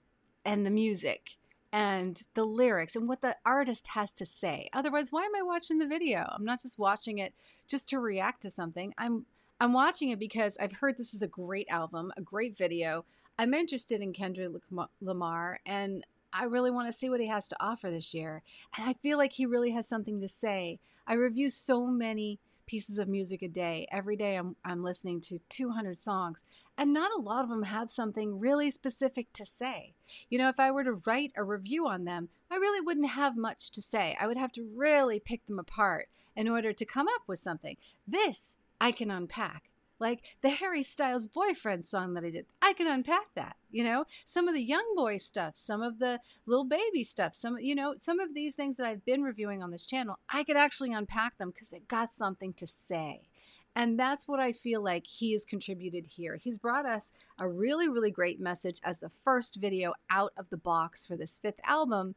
and 0.45 0.65
the 0.65 0.71
music 0.71 1.37
and 1.71 2.21
the 2.33 2.45
lyrics 2.45 2.95
and 2.95 3.07
what 3.07 3.21
the 3.21 3.35
artist 3.45 3.87
has 3.89 4.11
to 4.13 4.25
say. 4.25 4.69
Otherwise, 4.73 5.11
why 5.11 5.23
am 5.23 5.35
I 5.35 5.43
watching 5.43 5.77
the 5.77 5.87
video? 5.87 6.25
I'm 6.31 6.45
not 6.45 6.61
just 6.61 6.79
watching 6.79 7.19
it 7.19 7.33
just 7.67 7.89
to 7.89 7.99
react 7.99 8.41
to 8.43 8.51
something. 8.51 8.93
I'm 8.97 9.25
I'm 9.61 9.73
watching 9.73 10.09
it 10.09 10.19
because 10.19 10.57
I've 10.57 10.71
heard 10.71 10.97
this 10.97 11.13
is 11.13 11.21
a 11.21 11.27
great 11.27 11.67
album, 11.69 12.13
a 12.15 12.21
great 12.21 12.57
video. 12.57 13.03
I'm 13.37 13.53
interested 13.53 13.99
in 13.99 14.13
Kendrick 14.13 14.53
Lamar 15.01 15.59
and 15.65 16.05
I 16.31 16.45
really 16.45 16.71
want 16.71 16.87
to 16.87 16.97
see 16.97 17.09
what 17.09 17.19
he 17.19 17.27
has 17.27 17.49
to 17.49 17.57
offer 17.59 17.91
this 17.91 18.13
year. 18.13 18.41
And 18.77 18.89
I 18.89 18.93
feel 18.93 19.17
like 19.17 19.33
he 19.33 19.45
really 19.45 19.71
has 19.71 19.85
something 19.85 20.21
to 20.21 20.29
say. 20.29 20.79
I 21.05 21.15
review 21.15 21.49
so 21.49 21.87
many 21.87 22.39
pieces 22.67 22.99
of 22.99 23.09
music 23.09 23.41
a 23.41 23.47
day. 23.49 23.85
Every 23.91 24.15
day 24.15 24.35
I'm, 24.35 24.55
I'm 24.63 24.83
listening 24.83 25.19
to 25.21 25.39
200 25.49 25.97
songs, 25.97 26.43
and 26.77 26.93
not 26.93 27.11
a 27.11 27.19
lot 27.19 27.43
of 27.43 27.49
them 27.49 27.63
have 27.63 27.89
something 27.89 28.39
really 28.39 28.69
specific 28.69 29.33
to 29.33 29.45
say. 29.45 29.95
You 30.29 30.37
know, 30.37 30.49
if 30.49 30.59
I 30.59 30.69
were 30.69 30.83
to 30.83 31.01
write 31.05 31.33
a 31.35 31.43
review 31.43 31.87
on 31.87 32.05
them, 32.05 32.29
I 32.51 32.57
really 32.57 32.79
wouldn't 32.79 33.09
have 33.09 33.35
much 33.35 33.71
to 33.71 33.81
say. 33.81 34.15
I 34.21 34.27
would 34.27 34.37
have 34.37 34.51
to 34.51 34.69
really 34.75 35.19
pick 35.19 35.47
them 35.47 35.57
apart 35.57 36.09
in 36.35 36.47
order 36.47 36.71
to 36.71 36.85
come 36.85 37.07
up 37.07 37.23
with 37.25 37.39
something. 37.39 37.75
This 38.07 38.58
I 38.79 38.91
can 38.91 39.11
unpack. 39.11 39.63
Like 39.99 40.23
the 40.41 40.49
Harry 40.49 40.81
Styles 40.83 41.27
boyfriend 41.27 41.83
song 41.83 42.13
that 42.13 42.23
I 42.23 42.29
did. 42.29 42.45
I 42.61 42.71
can 42.71 42.87
unpack 42.87 43.33
that, 43.35 43.57
you 43.69 43.83
know? 43.83 44.05
Some 44.23 44.47
of 44.47 44.53
the 44.53 44.63
young 44.63 44.93
boy 44.95 45.17
stuff, 45.17 45.57
some 45.57 45.81
of 45.81 45.99
the 45.99 46.21
Lil 46.45 46.63
Baby 46.63 47.03
stuff, 47.03 47.35
some 47.35 47.57
you 47.59 47.75
know, 47.75 47.95
some 47.97 48.21
of 48.21 48.33
these 48.33 48.55
things 48.55 48.77
that 48.77 48.87
I've 48.87 49.03
been 49.03 49.23
reviewing 49.23 49.61
on 49.61 49.71
this 49.71 49.85
channel, 49.85 50.17
I 50.29 50.45
could 50.45 50.55
actually 50.55 50.93
unpack 50.93 51.37
them 51.37 51.49
because 51.49 51.67
they've 51.67 51.87
got 51.87 52.13
something 52.13 52.53
to 52.53 52.65
say. 52.65 53.27
And 53.75 53.99
that's 53.99 54.27
what 54.27 54.39
I 54.39 54.51
feel 54.51 54.83
like 54.83 55.05
he 55.05 55.31
has 55.33 55.45
contributed 55.45 56.07
here. 56.07 56.37
He's 56.37 56.57
brought 56.57 56.85
us 56.85 57.11
a 57.39 57.47
really, 57.47 57.87
really 57.87 58.11
great 58.11 58.39
message 58.39 58.79
as 58.83 58.99
the 58.99 59.11
first 59.23 59.57
video 59.57 59.93
out 60.09 60.33
of 60.37 60.49
the 60.49 60.57
box 60.57 61.05
for 61.05 61.15
this 61.15 61.39
fifth 61.39 61.59
album. 61.63 62.15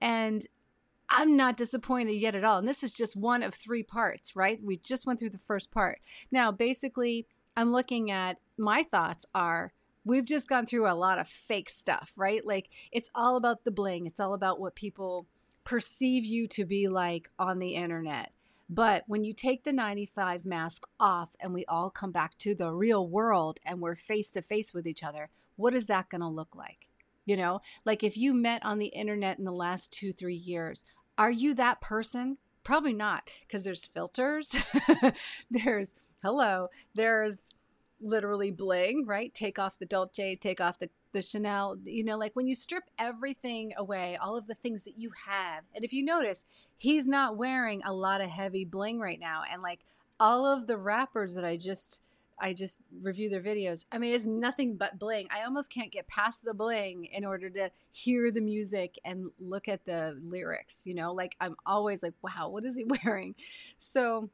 And 0.00 0.46
I'm 1.16 1.36
not 1.36 1.56
disappointed 1.56 2.14
yet 2.14 2.34
at 2.34 2.44
all. 2.44 2.58
And 2.58 2.66
this 2.66 2.82
is 2.82 2.92
just 2.92 3.14
one 3.14 3.44
of 3.44 3.54
three 3.54 3.84
parts, 3.84 4.34
right? 4.34 4.60
We 4.62 4.78
just 4.78 5.06
went 5.06 5.20
through 5.20 5.30
the 5.30 5.38
first 5.38 5.70
part. 5.70 6.00
Now, 6.32 6.50
basically, 6.50 7.28
I'm 7.56 7.70
looking 7.70 8.10
at 8.10 8.38
my 8.58 8.82
thoughts 8.82 9.24
are 9.32 9.72
we've 10.04 10.24
just 10.24 10.48
gone 10.48 10.66
through 10.66 10.90
a 10.90 10.92
lot 10.92 11.20
of 11.20 11.28
fake 11.28 11.70
stuff, 11.70 12.12
right? 12.16 12.44
Like 12.44 12.68
it's 12.90 13.10
all 13.14 13.36
about 13.36 13.62
the 13.62 13.70
bling, 13.70 14.06
it's 14.06 14.18
all 14.18 14.34
about 14.34 14.58
what 14.58 14.74
people 14.74 15.26
perceive 15.62 16.24
you 16.24 16.48
to 16.48 16.64
be 16.64 16.88
like 16.88 17.30
on 17.38 17.60
the 17.60 17.74
internet. 17.76 18.32
But 18.68 19.04
when 19.06 19.22
you 19.22 19.34
take 19.34 19.62
the 19.62 19.72
95 19.72 20.44
mask 20.44 20.84
off 20.98 21.36
and 21.38 21.54
we 21.54 21.64
all 21.66 21.90
come 21.90 22.10
back 22.10 22.36
to 22.38 22.56
the 22.56 22.72
real 22.72 23.06
world 23.06 23.60
and 23.64 23.80
we're 23.80 23.94
face 23.94 24.32
to 24.32 24.42
face 24.42 24.74
with 24.74 24.86
each 24.86 25.04
other, 25.04 25.30
what 25.54 25.74
is 25.74 25.86
that 25.86 26.08
going 26.08 26.22
to 26.22 26.28
look 26.28 26.56
like? 26.56 26.88
You 27.24 27.36
know, 27.36 27.60
like 27.84 28.02
if 28.02 28.16
you 28.16 28.34
met 28.34 28.64
on 28.64 28.78
the 28.78 28.86
internet 28.86 29.38
in 29.38 29.44
the 29.44 29.52
last 29.52 29.92
two, 29.92 30.12
three 30.12 30.34
years, 30.34 30.84
are 31.18 31.30
you 31.30 31.54
that 31.54 31.80
person? 31.80 32.38
Probably 32.62 32.94
not, 32.94 33.28
because 33.46 33.64
there's 33.64 33.84
filters, 33.84 34.54
there's 35.50 35.90
hello, 36.22 36.68
there's 36.94 37.38
literally 38.00 38.50
bling, 38.50 39.04
right? 39.06 39.32
Take 39.34 39.58
off 39.58 39.78
the 39.78 39.86
Dolce, 39.86 40.36
take 40.36 40.60
off 40.60 40.78
the 40.78 40.88
the 41.14 41.22
Chanel, 41.22 41.78
you 41.84 42.04
know, 42.04 42.18
like 42.18 42.36
when 42.36 42.46
you 42.46 42.54
strip 42.54 42.84
everything 42.98 43.72
away, 43.78 44.18
all 44.20 44.36
of 44.36 44.46
the 44.46 44.54
things 44.56 44.84
that 44.84 44.98
you 44.98 45.12
have. 45.26 45.62
And 45.74 45.84
if 45.84 45.92
you 45.92 46.04
notice, 46.04 46.44
he's 46.76 47.06
not 47.06 47.36
wearing 47.36 47.82
a 47.84 47.92
lot 47.92 48.20
of 48.20 48.28
heavy 48.28 48.64
bling 48.64 48.98
right 48.98 49.18
now. 49.18 49.42
And 49.50 49.62
like 49.62 49.80
all 50.20 50.44
of 50.44 50.66
the 50.66 50.76
rappers 50.76 51.34
that 51.36 51.44
I 51.44 51.56
just 51.56 52.02
I 52.38 52.52
just 52.54 52.78
review 53.02 53.28
their 53.28 53.42
videos. 53.42 53.84
I 53.92 53.98
mean, 53.98 54.14
it's 54.14 54.26
nothing 54.26 54.76
but 54.76 54.98
bling. 54.98 55.28
I 55.30 55.44
almost 55.44 55.70
can't 55.70 55.92
get 55.92 56.08
past 56.08 56.44
the 56.44 56.54
bling 56.54 57.06
in 57.06 57.24
order 57.24 57.48
to 57.50 57.70
hear 57.92 58.30
the 58.30 58.40
music 58.40 58.98
and 59.04 59.30
look 59.38 59.68
at 59.68 59.84
the 59.84 60.20
lyrics, 60.22 60.82
you 60.84 60.94
know? 60.94 61.12
Like 61.12 61.36
I'm 61.40 61.56
always 61.64 62.02
like, 62.02 62.14
wow, 62.22 62.48
what 62.48 62.64
is 62.64 62.76
he 62.76 62.84
wearing? 63.04 63.34
So 63.76 64.30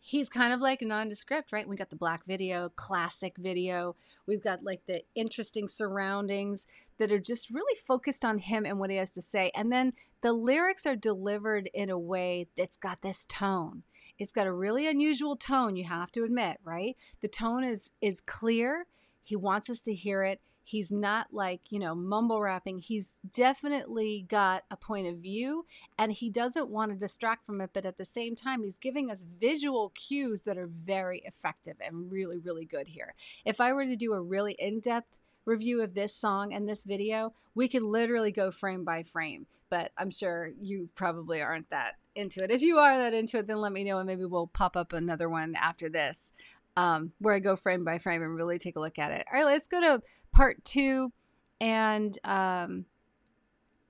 he's 0.00 0.28
kind 0.28 0.52
of 0.52 0.60
like 0.60 0.82
nondescript, 0.82 1.52
right? 1.52 1.68
We 1.68 1.74
got 1.74 1.90
the 1.90 1.96
black 1.96 2.24
video, 2.26 2.68
classic 2.70 3.36
video. 3.38 3.96
We've 4.26 4.42
got 4.42 4.62
like 4.62 4.82
the 4.86 5.02
interesting 5.14 5.66
surroundings 5.66 6.66
that 6.98 7.10
are 7.10 7.18
just 7.18 7.50
really 7.50 7.76
focused 7.86 8.24
on 8.24 8.38
him 8.38 8.64
and 8.64 8.78
what 8.78 8.90
he 8.90 8.96
has 8.96 9.10
to 9.12 9.22
say. 9.22 9.50
And 9.54 9.72
then 9.72 9.92
the 10.26 10.32
lyrics 10.32 10.86
are 10.86 10.96
delivered 10.96 11.70
in 11.72 11.88
a 11.88 11.96
way 11.96 12.48
that's 12.56 12.76
got 12.76 13.00
this 13.00 13.24
tone. 13.26 13.84
It's 14.18 14.32
got 14.32 14.48
a 14.48 14.52
really 14.52 14.88
unusual 14.88 15.36
tone, 15.36 15.76
you 15.76 15.84
have 15.84 16.10
to 16.12 16.24
admit, 16.24 16.56
right? 16.64 16.96
The 17.20 17.28
tone 17.28 17.62
is 17.62 17.92
is 18.00 18.20
clear. 18.20 18.86
He 19.22 19.36
wants 19.36 19.70
us 19.70 19.80
to 19.82 19.94
hear 19.94 20.24
it. 20.24 20.40
He's 20.64 20.90
not 20.90 21.28
like, 21.30 21.60
you 21.68 21.78
know, 21.78 21.94
mumble 21.94 22.40
rapping. 22.40 22.78
He's 22.78 23.20
definitely 23.32 24.26
got 24.28 24.64
a 24.68 24.76
point 24.76 25.06
of 25.06 25.18
view 25.18 25.64
and 25.96 26.10
he 26.10 26.28
doesn't 26.28 26.70
want 26.70 26.90
to 26.90 26.98
distract 26.98 27.46
from 27.46 27.60
it, 27.60 27.70
but 27.72 27.86
at 27.86 27.96
the 27.96 28.04
same 28.04 28.34
time, 28.34 28.64
he's 28.64 28.78
giving 28.78 29.12
us 29.12 29.24
visual 29.40 29.90
cues 29.90 30.42
that 30.42 30.58
are 30.58 30.66
very 30.66 31.22
effective 31.24 31.76
and 31.80 32.10
really, 32.10 32.38
really 32.38 32.64
good 32.64 32.88
here. 32.88 33.14
If 33.44 33.60
I 33.60 33.72
were 33.72 33.84
to 33.84 33.94
do 33.94 34.12
a 34.12 34.20
really 34.20 34.56
in 34.58 34.80
depth 34.80 35.18
review 35.44 35.82
of 35.82 35.94
this 35.94 36.12
song 36.12 36.52
and 36.52 36.68
this 36.68 36.84
video, 36.84 37.32
we 37.54 37.68
could 37.68 37.84
literally 37.84 38.32
go 38.32 38.50
frame 38.50 38.84
by 38.84 39.04
frame. 39.04 39.46
But 39.68 39.92
I'm 39.98 40.10
sure 40.10 40.50
you 40.60 40.88
probably 40.94 41.42
aren't 41.42 41.70
that 41.70 41.96
into 42.14 42.42
it. 42.42 42.50
If 42.50 42.62
you 42.62 42.78
are 42.78 42.96
that 42.98 43.14
into 43.14 43.38
it, 43.38 43.46
then 43.46 43.60
let 43.60 43.72
me 43.72 43.84
know 43.84 43.98
and 43.98 44.06
maybe 44.06 44.24
we'll 44.24 44.46
pop 44.46 44.76
up 44.76 44.92
another 44.92 45.28
one 45.28 45.54
after 45.56 45.88
this 45.88 46.32
um, 46.76 47.12
where 47.18 47.34
I 47.34 47.38
go 47.38 47.56
frame 47.56 47.84
by 47.84 47.98
frame 47.98 48.22
and 48.22 48.34
really 48.34 48.58
take 48.58 48.76
a 48.76 48.80
look 48.80 48.98
at 48.98 49.10
it. 49.10 49.26
All 49.32 49.38
right, 49.38 49.46
let's 49.46 49.68
go 49.68 49.80
to 49.80 50.02
part 50.32 50.62
two. 50.64 51.12
And 51.60 52.16
um, 52.24 52.84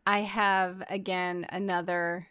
I 0.06 0.20
have 0.20 0.84
again 0.88 1.46
another 1.50 2.28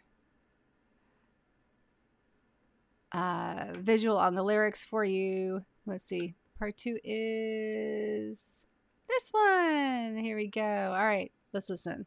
uh, 3.12 3.66
visual 3.74 4.16
on 4.16 4.34
the 4.34 4.42
lyrics 4.42 4.84
for 4.84 5.04
you. 5.04 5.64
Let's 5.84 6.04
see. 6.04 6.34
Part 6.58 6.78
two 6.78 6.98
is 7.04 8.66
this 9.08 9.28
one. 9.30 10.16
Here 10.16 10.36
we 10.36 10.48
go. 10.48 10.62
All 10.62 11.06
right, 11.06 11.30
let's 11.52 11.68
listen. 11.68 12.06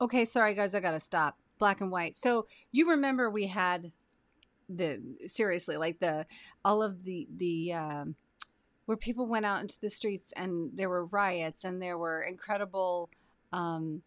Okay, 0.00 0.24
sorry 0.24 0.54
guys, 0.54 0.74
I 0.74 0.80
gotta 0.80 1.00
stop. 1.00 1.36
Black 1.58 1.80
and 1.80 1.90
white. 1.90 2.16
So 2.16 2.46
you 2.72 2.90
remember 2.90 3.28
we 3.28 3.46
had 3.46 3.92
the 4.68 5.00
seriously 5.26 5.76
like 5.76 5.98
the 5.98 6.26
all 6.64 6.82
of 6.82 7.04
the 7.04 7.28
the 7.36 7.72
um, 7.74 8.14
where 8.86 8.96
people 8.96 9.26
went 9.26 9.44
out 9.44 9.60
into 9.60 9.78
the 9.80 9.90
streets 9.90 10.32
and 10.36 10.70
there 10.74 10.88
were 10.88 11.06
riots 11.06 11.64
and 11.64 11.82
there 11.82 11.98
were 11.98 12.22
incredible 12.22 13.10
um, 13.52 14.02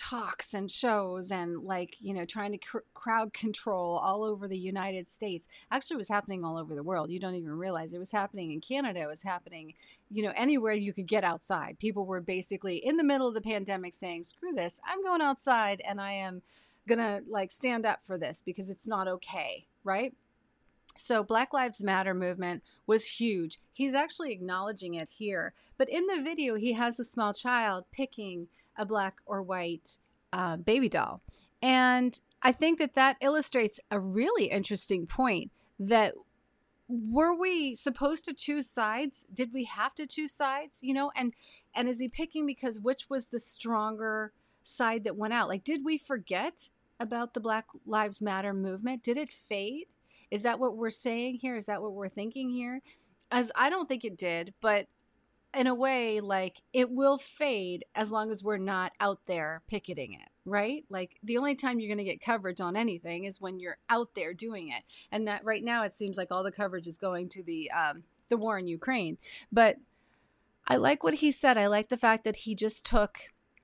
talks 0.00 0.54
and 0.54 0.70
shows 0.70 1.30
and 1.30 1.62
like 1.62 1.96
you 2.00 2.14
know 2.14 2.24
trying 2.24 2.52
to 2.52 2.58
cr- 2.58 2.78
crowd 2.94 3.32
control 3.34 3.98
all 3.98 4.24
over 4.24 4.48
the 4.48 4.58
united 4.58 5.10
states. 5.10 5.46
Actually 5.70 5.96
was 5.96 6.08
happening 6.08 6.44
all 6.44 6.58
over 6.58 6.74
the 6.74 6.82
world. 6.82 7.10
You 7.10 7.20
don't 7.20 7.34
even 7.34 7.52
realize 7.52 7.92
it 7.92 7.98
was 7.98 8.12
happening 8.12 8.50
in 8.50 8.60
canada. 8.60 9.00
It 9.00 9.08
was 9.08 9.22
happening 9.22 9.74
you 10.10 10.22
know 10.22 10.32
anywhere 10.34 10.72
you 10.72 10.92
could 10.92 11.06
get 11.06 11.24
outside. 11.24 11.78
People 11.78 12.06
were 12.06 12.20
basically 12.20 12.76
in 12.76 12.96
the 12.96 13.04
middle 13.04 13.28
of 13.28 13.34
the 13.34 13.40
pandemic 13.40 13.94
saying 13.94 14.24
screw 14.24 14.52
this 14.52 14.80
i'm 14.84 15.02
going 15.02 15.20
outside 15.20 15.82
and 15.86 16.00
i 16.00 16.12
am 16.12 16.42
gonna 16.88 17.20
like 17.28 17.50
stand 17.50 17.84
up 17.86 18.00
for 18.04 18.18
this 18.18 18.42
because 18.44 18.68
it's 18.68 18.88
not 18.88 19.06
okay 19.06 19.66
right? 19.84 20.14
So 20.96 21.22
Black 21.22 21.52
Lives 21.52 21.82
Matter 21.82 22.14
movement 22.14 22.62
was 22.86 23.04
huge. 23.04 23.58
He's 23.72 23.94
actually 23.94 24.32
acknowledging 24.32 24.94
it 24.94 25.08
here. 25.08 25.54
But 25.78 25.88
in 25.88 26.06
the 26.06 26.22
video, 26.22 26.56
he 26.56 26.74
has 26.74 26.98
a 26.98 27.04
small 27.04 27.32
child 27.32 27.84
picking 27.92 28.48
a 28.80 28.86
black 28.86 29.18
or 29.26 29.42
white 29.42 29.98
uh, 30.32 30.56
baby 30.56 30.88
doll. 30.88 31.20
And 31.62 32.18
I 32.42 32.52
think 32.52 32.78
that 32.78 32.94
that 32.94 33.18
illustrates 33.20 33.78
a 33.90 34.00
really 34.00 34.46
interesting 34.46 35.06
point 35.06 35.52
that 35.78 36.14
were 36.88 37.38
we 37.38 37.76
supposed 37.76 38.24
to 38.24 38.34
choose 38.34 38.68
sides? 38.68 39.24
Did 39.32 39.52
we 39.52 39.64
have 39.64 39.94
to 39.94 40.06
choose 40.06 40.32
sides 40.32 40.78
you 40.80 40.94
know? 40.94 41.12
And 41.14 41.34
and 41.74 41.88
is 41.88 42.00
he 42.00 42.08
picking 42.08 42.46
because 42.46 42.80
which 42.80 43.08
was 43.08 43.26
the 43.26 43.38
stronger 43.38 44.32
side 44.64 45.04
that 45.04 45.16
went 45.16 45.34
out? 45.34 45.48
Like 45.48 45.62
did 45.62 45.84
we 45.84 45.98
forget 45.98 46.70
about 46.98 47.34
the 47.34 47.40
black 47.40 47.66
lives 47.86 48.20
matter 48.22 48.54
movement? 48.54 49.02
Did 49.02 49.18
it 49.18 49.30
fade? 49.30 49.88
Is 50.30 50.42
that 50.42 50.58
what 50.58 50.76
we're 50.76 50.90
saying 50.90 51.36
here? 51.36 51.56
Is 51.56 51.66
that 51.66 51.82
what 51.82 51.92
we're 51.92 52.08
thinking 52.08 52.50
here? 52.50 52.80
As 53.30 53.52
i 53.54 53.70
don't 53.70 53.86
think 53.86 54.04
it 54.04 54.16
did 54.16 54.54
but 54.60 54.88
in 55.54 55.66
a 55.66 55.74
way 55.74 56.20
like 56.20 56.62
it 56.72 56.90
will 56.90 57.18
fade 57.18 57.84
as 57.94 58.10
long 58.10 58.30
as 58.30 58.42
we're 58.42 58.56
not 58.56 58.92
out 59.00 59.20
there 59.26 59.62
picketing 59.68 60.12
it 60.12 60.28
right? 60.50 60.84
Like 60.88 61.18
the 61.22 61.38
only 61.38 61.54
time 61.54 61.78
you're 61.78 61.88
going 61.88 61.98
to 61.98 62.04
get 62.04 62.20
coverage 62.20 62.60
on 62.60 62.76
anything 62.76 63.24
is 63.24 63.40
when 63.40 63.60
you're 63.60 63.78
out 63.88 64.14
there 64.14 64.34
doing 64.34 64.68
it. 64.68 64.82
And 65.12 65.26
that 65.28 65.44
right 65.44 65.62
now 65.62 65.84
it 65.84 65.94
seems 65.94 66.16
like 66.16 66.28
all 66.30 66.42
the 66.42 66.52
coverage 66.52 66.86
is 66.86 66.98
going 66.98 67.28
to 67.30 67.42
the 67.42 67.70
um, 67.70 68.02
the 68.28 68.36
war 68.36 68.58
in 68.58 68.66
ukraine. 68.66 69.18
But 69.50 69.76
i 70.66 70.76
like 70.76 71.02
what 71.02 71.14
he 71.14 71.32
said. 71.32 71.56
I 71.58 71.66
like 71.66 71.88
the 71.88 71.96
fact 71.96 72.24
that 72.24 72.36
he 72.36 72.54
just 72.54 72.84
took 72.84 73.18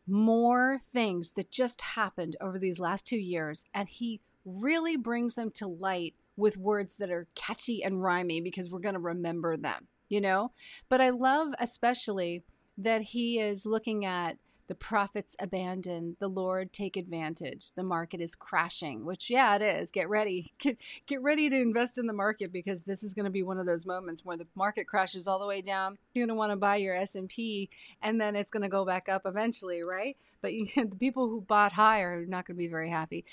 more 0.07 0.81
things 0.93 1.33
that 1.33 1.51
just 1.51 1.81
happened 1.83 2.37
over 2.41 2.59
these 2.59 2.79
last 2.79 3.07
two 3.07 3.19
years 3.19 3.65
and 3.75 3.89
he 3.89 4.21
really 4.45 4.97
brings 4.97 5.35
them 5.35 5.51
to 5.51 5.67
light 5.67 6.15
with 6.37 6.57
words 6.57 6.97
that 6.97 7.11
are 7.11 7.27
catchy 7.35 7.83
and 7.83 8.03
rhyming 8.03 8.45
because 8.45 8.71
we're 8.71 8.79
going 8.79 8.95
to 8.95 9.01
remember 9.01 9.57
them 9.57 9.89
you 10.09 10.21
know? 10.21 10.53
But 10.89 11.01
I 11.01 11.11
love 11.11 11.55
especially 11.59 12.43
that 12.79 13.03
he 13.03 13.39
is 13.39 13.67
looking 13.67 14.05
at 14.05 14.37
the 14.69 14.75
prophets 14.75 15.37
abandoned, 15.39 16.17
the 16.19 16.29
Lord 16.29 16.73
take 16.73 16.97
advantage, 16.97 17.73
the 17.77 17.85
market 17.85 18.21
is 18.21 18.35
crashing, 18.35 19.05
which 19.05 19.31
yeah, 19.31 19.55
it 19.57 19.63
is. 19.63 19.91
Get 19.91 20.09
ready. 20.09 20.53
Get, 20.59 20.79
get 21.07 21.23
ready 21.23 21.49
to 21.49 21.57
invest 21.57 21.99
in 21.99 22.07
the 22.07 22.13
market 22.13 22.53
because 22.53 22.83
this 22.83 23.03
is 23.03 23.15
going 23.15 23.25
to 23.25 23.31
be 23.31 23.43
one 23.43 23.59
of 23.59 23.67
those 23.67 23.87
moments 23.87 24.25
where 24.25 24.37
the 24.37 24.47
market 24.55 24.89
crashes 24.89 25.29
all 25.29 25.39
the 25.39 25.47
way 25.47 25.61
down. 25.61 25.99
You're 26.15 26.27
going 26.27 26.35
to 26.35 26.39
want 26.39 26.53
to 26.53 26.57
buy 26.57 26.77
your 26.77 26.97
S&P 26.97 27.71
and 28.03 28.21
then 28.21 28.35
it's 28.35 28.51
going 28.51 28.63
to 28.63 28.69
go 28.69 28.85
back 28.85 29.09
up 29.09 29.23
eventually, 29.25 29.83
right? 29.85 30.17
But 30.43 30.55
you, 30.55 30.67
the 30.77 30.97
people 30.99 31.29
who 31.29 31.41
bought 31.41 31.73
higher 31.73 32.23
are 32.23 32.27
not 32.27 32.47
going 32.47 32.57
to 32.57 32.59
be 32.59 32.69
very 32.69 32.91
happy. 32.91 33.25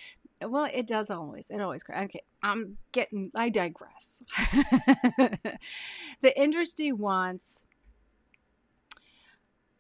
Well, 0.46 0.70
it 0.74 0.88
does 0.88 1.10
always. 1.10 1.50
It 1.50 1.62
always. 1.62 1.84
Okay, 1.90 2.22
I'm 2.42 2.78
getting. 2.92 3.32
I 3.36 3.50
digress. 3.50 4.24
the 6.22 6.34
industry 6.36 6.92
wants. 6.92 7.64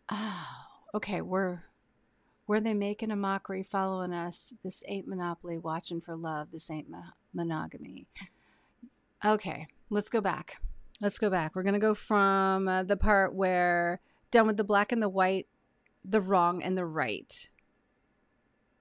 Oh, 0.10 0.48
okay. 0.96 1.22
We're 1.22 1.64
were 2.48 2.60
they 2.60 2.74
making 2.74 3.12
a 3.12 3.16
mockery 3.16 3.64
following 3.64 4.14
us? 4.14 4.54
This 4.64 4.84
ain't 4.88 5.08
monopoly. 5.08 5.58
Watching 5.58 6.02
for 6.02 6.16
love. 6.16 6.52
This 6.52 6.70
ain't 6.70 6.90
mo- 6.90 7.14
monogamy. 7.34 8.08
Okay, 9.26 9.68
let's 9.90 10.10
go 10.10 10.20
back. 10.20 10.58
Let's 11.02 11.18
go 11.18 11.30
back. 11.30 11.56
We're 11.56 11.64
gonna 11.64 11.80
go 11.80 11.96
from 11.96 12.68
uh, 12.68 12.84
the 12.84 12.98
part 12.98 13.34
where 13.34 14.02
done 14.32 14.48
with 14.48 14.58
the 14.58 14.64
black 14.64 14.92
and 14.92 15.02
the 15.02 15.10
white, 15.10 15.48
the 16.04 16.22
wrong 16.22 16.62
and 16.62 16.78
the 16.78 16.86
right. 16.86 17.50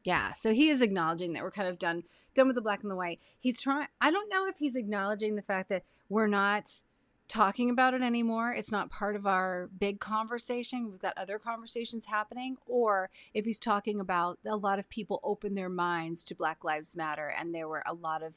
Yeah, 0.05 0.33
so 0.33 0.53
he 0.53 0.69
is 0.69 0.81
acknowledging 0.81 1.33
that 1.33 1.43
we're 1.43 1.51
kind 1.51 1.69
of 1.69 1.79
done 1.79 2.05
done 2.35 2.47
with 2.47 2.57
the 2.57 2.63
black 2.63 2.83
and 2.83 2.91
the 2.91 2.97
white. 2.97 3.21
He's 3.39 3.61
trying 3.61 3.89
I 4.01 4.11
don't 4.11 4.31
know 4.31 4.47
if 4.47 4.59
he's 4.59 4.77
acknowledging 4.77 5.37
the 5.37 5.43
fact 5.43 5.69
that 5.69 5.85
we're 6.09 6.27
not 6.27 6.83
talking 7.29 7.71
about 7.71 7.95
it 7.95 8.03
anymore. 8.03 8.53
It's 8.53 8.73
not 8.73 8.91
part 8.91 9.17
of 9.17 9.27
our 9.27 9.71
big 9.79 10.01
conversation. 10.01 10.91
We've 10.91 11.01
got 11.01 11.17
other 11.17 11.39
conversations 11.39 12.07
happening 12.07 12.59
or 12.67 13.11
if 13.33 13.45
he's 13.45 13.59
talking 13.59 14.01
about 14.01 14.39
a 14.45 14.57
lot 14.57 14.79
of 14.79 14.89
people 14.91 15.21
open 15.23 15.55
their 15.55 15.71
minds 15.71 16.25
to 16.25 16.35
Black 16.35 16.63
Lives 16.63 16.95
Matter 16.95 17.33
and 17.39 17.55
there 17.55 17.69
were 17.69 17.83
a 17.87 17.95
lot 17.95 18.23
of 18.23 18.35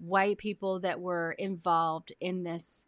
white 0.00 0.38
people 0.38 0.78
that 0.80 1.00
were 1.00 1.32
involved 1.32 2.12
in 2.20 2.44
this 2.44 2.86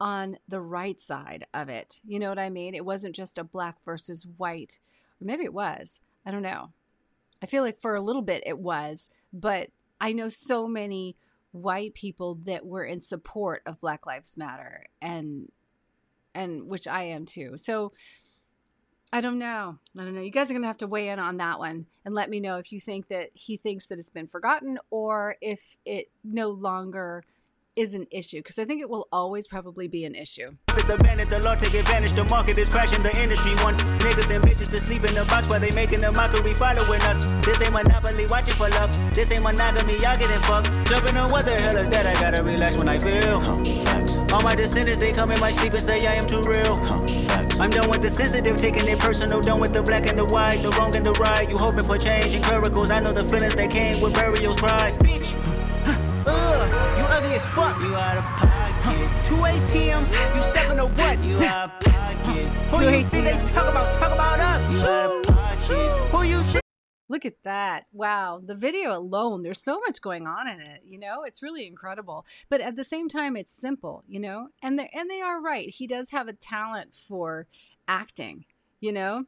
on 0.00 0.38
the 0.48 0.60
right 0.60 1.00
side 1.00 1.46
of 1.54 1.68
it. 1.68 2.00
You 2.04 2.18
know 2.18 2.28
what 2.28 2.38
I 2.38 2.50
mean? 2.50 2.74
It 2.74 2.84
wasn't 2.84 3.14
just 3.14 3.38
a 3.38 3.44
black 3.44 3.76
versus 3.84 4.26
white. 4.36 4.80
Maybe 5.20 5.44
it 5.44 5.54
was. 5.54 6.00
I 6.24 6.30
don't 6.30 6.42
know. 6.42 6.70
I 7.42 7.46
feel 7.46 7.62
like 7.62 7.80
for 7.80 7.94
a 7.94 8.00
little 8.00 8.22
bit 8.22 8.42
it 8.46 8.58
was, 8.58 9.08
but 9.32 9.70
I 10.00 10.12
know 10.12 10.28
so 10.28 10.66
many 10.66 11.16
white 11.52 11.94
people 11.94 12.36
that 12.44 12.66
were 12.66 12.84
in 12.84 13.00
support 13.00 13.62
of 13.66 13.80
Black 13.80 14.06
Lives 14.06 14.36
Matter 14.36 14.86
and 15.00 15.50
and 16.34 16.68
which 16.68 16.86
I 16.86 17.04
am 17.04 17.24
too. 17.24 17.54
So 17.56 17.92
I 19.12 19.20
don't 19.20 19.38
know. 19.38 19.78
I 19.98 20.02
don't 20.02 20.14
know. 20.14 20.20
You 20.20 20.30
guys 20.30 20.50
are 20.50 20.54
going 20.54 20.62
to 20.62 20.68
have 20.68 20.78
to 20.78 20.86
weigh 20.86 21.08
in 21.08 21.18
on 21.18 21.38
that 21.38 21.58
one 21.58 21.86
and 22.04 22.14
let 22.14 22.28
me 22.28 22.40
know 22.40 22.58
if 22.58 22.72
you 22.72 22.80
think 22.80 23.08
that 23.08 23.30
he 23.32 23.56
thinks 23.56 23.86
that 23.86 23.98
it's 23.98 24.10
been 24.10 24.26
forgotten 24.26 24.78
or 24.90 25.36
if 25.40 25.76
it 25.86 26.10
no 26.24 26.50
longer 26.50 27.24
is 27.76 27.94
an 27.94 28.06
issue 28.10 28.38
because 28.38 28.58
I 28.58 28.64
think 28.64 28.80
it 28.80 28.88
will 28.88 29.06
always 29.12 29.46
probably 29.46 29.86
be 29.86 30.04
an 30.04 30.14
issue. 30.14 30.50
It's 30.70 30.88
abandoned, 30.88 31.30
the 31.30 31.40
law 31.40 31.54
take 31.54 31.74
advantage. 31.74 32.12
The 32.12 32.24
market 32.24 32.58
is 32.58 32.68
crashing, 32.68 33.02
the 33.02 33.20
industry 33.20 33.54
wants 33.62 33.82
niggas 33.82 34.34
and 34.34 34.42
bitches 34.42 34.70
to 34.70 34.80
sleep 34.80 35.04
in 35.04 35.14
the 35.14 35.24
box 35.26 35.48
while 35.48 35.60
they 35.60 35.70
making 35.72 36.02
a 36.04 36.12
mockery 36.12 36.54
following 36.54 37.00
us. 37.02 37.26
This 37.44 37.60
ain't 37.62 37.72
monopoly, 37.72 38.26
watching 38.26 38.54
for 38.54 38.68
love. 38.70 38.90
This 39.14 39.30
ain't 39.30 39.42
monogamy, 39.42 39.94
y'all 39.98 40.18
getting 40.18 40.40
fucked. 40.40 40.70
Jumping 40.88 41.16
on 41.16 41.30
what 41.30 41.44
the 41.44 41.54
hell 41.54 41.76
is 41.76 41.88
that? 41.90 42.06
I 42.06 42.14
gotta 42.20 42.42
relax 42.42 42.76
when 42.76 42.88
I 42.88 42.98
feel. 42.98 43.42
All 44.32 44.42
my 44.42 44.54
descendants, 44.54 44.98
they 44.98 45.12
come 45.12 45.30
in 45.30 45.40
my 45.40 45.50
sleep 45.50 45.72
and 45.74 45.82
say 45.82 46.04
I 46.06 46.14
am 46.14 46.24
too 46.24 46.42
real. 46.42 46.82
I'm 47.60 47.70
done 47.70 47.88
with 47.88 48.02
the 48.02 48.10
sensitive, 48.10 48.56
taking 48.56 48.88
it 48.88 48.98
personal. 48.98 49.40
Done 49.40 49.60
with 49.60 49.72
the 49.72 49.82
black 49.82 50.06
and 50.08 50.18
the 50.18 50.24
white, 50.26 50.62
the 50.62 50.70
wrong 50.70 50.94
and 50.96 51.06
the 51.06 51.12
right. 51.12 51.48
You 51.48 51.56
hoping 51.56 51.84
for 51.84 51.98
change 51.98 52.34
and 52.34 52.46
miracles. 52.48 52.90
I 52.90 53.00
know 53.00 53.12
the 53.12 53.24
feelings 53.24 53.54
that 53.54 53.70
came 53.70 54.00
with 54.00 54.14
burials, 54.14 54.56
cries. 54.56 54.98
Bitch 54.98 55.34
ugly 55.34 55.55
as 57.36 57.46
fuck. 57.46 57.78
You 57.80 57.94
out 57.94 58.16
of 58.16 58.24
pocket. 58.24 59.26
Two 59.26 59.34
ATMs, 59.34 60.10
you 60.34 60.42
stepping 60.42 60.78
to 60.78 60.86
what? 60.86 61.22
You 61.22 61.36
out 61.44 61.70
of 61.70 61.80
pocket. 61.80 62.46
Who 62.70 62.80
you 62.80 63.06
think 63.06 63.24
they 63.26 63.32
talk 63.46 63.70
about? 63.70 63.94
Talk 63.94 64.12
about 64.12 64.40
us. 64.40 64.72
You 64.72 64.78
out 64.88 65.26
of 65.28 65.34
pocket. 65.34 66.12
Who 66.12 66.22
you 66.22 66.42
think? 66.44 66.62
Look 67.08 67.26
at 67.26 67.42
that. 67.44 67.84
Wow. 67.92 68.40
The 68.44 68.54
video 68.54 68.96
alone, 68.96 69.42
there's 69.42 69.62
so 69.62 69.78
much 69.80 70.00
going 70.00 70.26
on 70.26 70.48
in 70.48 70.60
it, 70.60 70.80
you 70.84 70.98
know? 70.98 71.24
It's 71.24 71.42
really 71.42 71.66
incredible. 71.66 72.24
But 72.48 72.62
at 72.62 72.74
the 72.74 72.84
same 72.84 73.08
time, 73.08 73.36
it's 73.36 73.52
simple, 73.52 74.02
you 74.08 74.18
know? 74.18 74.48
And 74.62 74.78
they 74.78 74.90
and 74.94 75.10
they 75.10 75.20
are 75.20 75.40
right. 75.40 75.68
He 75.68 75.86
does 75.86 76.10
have 76.10 76.28
a 76.28 76.32
talent 76.32 76.94
for 77.06 77.46
acting, 77.86 78.46
you 78.80 78.92
know? 78.92 79.26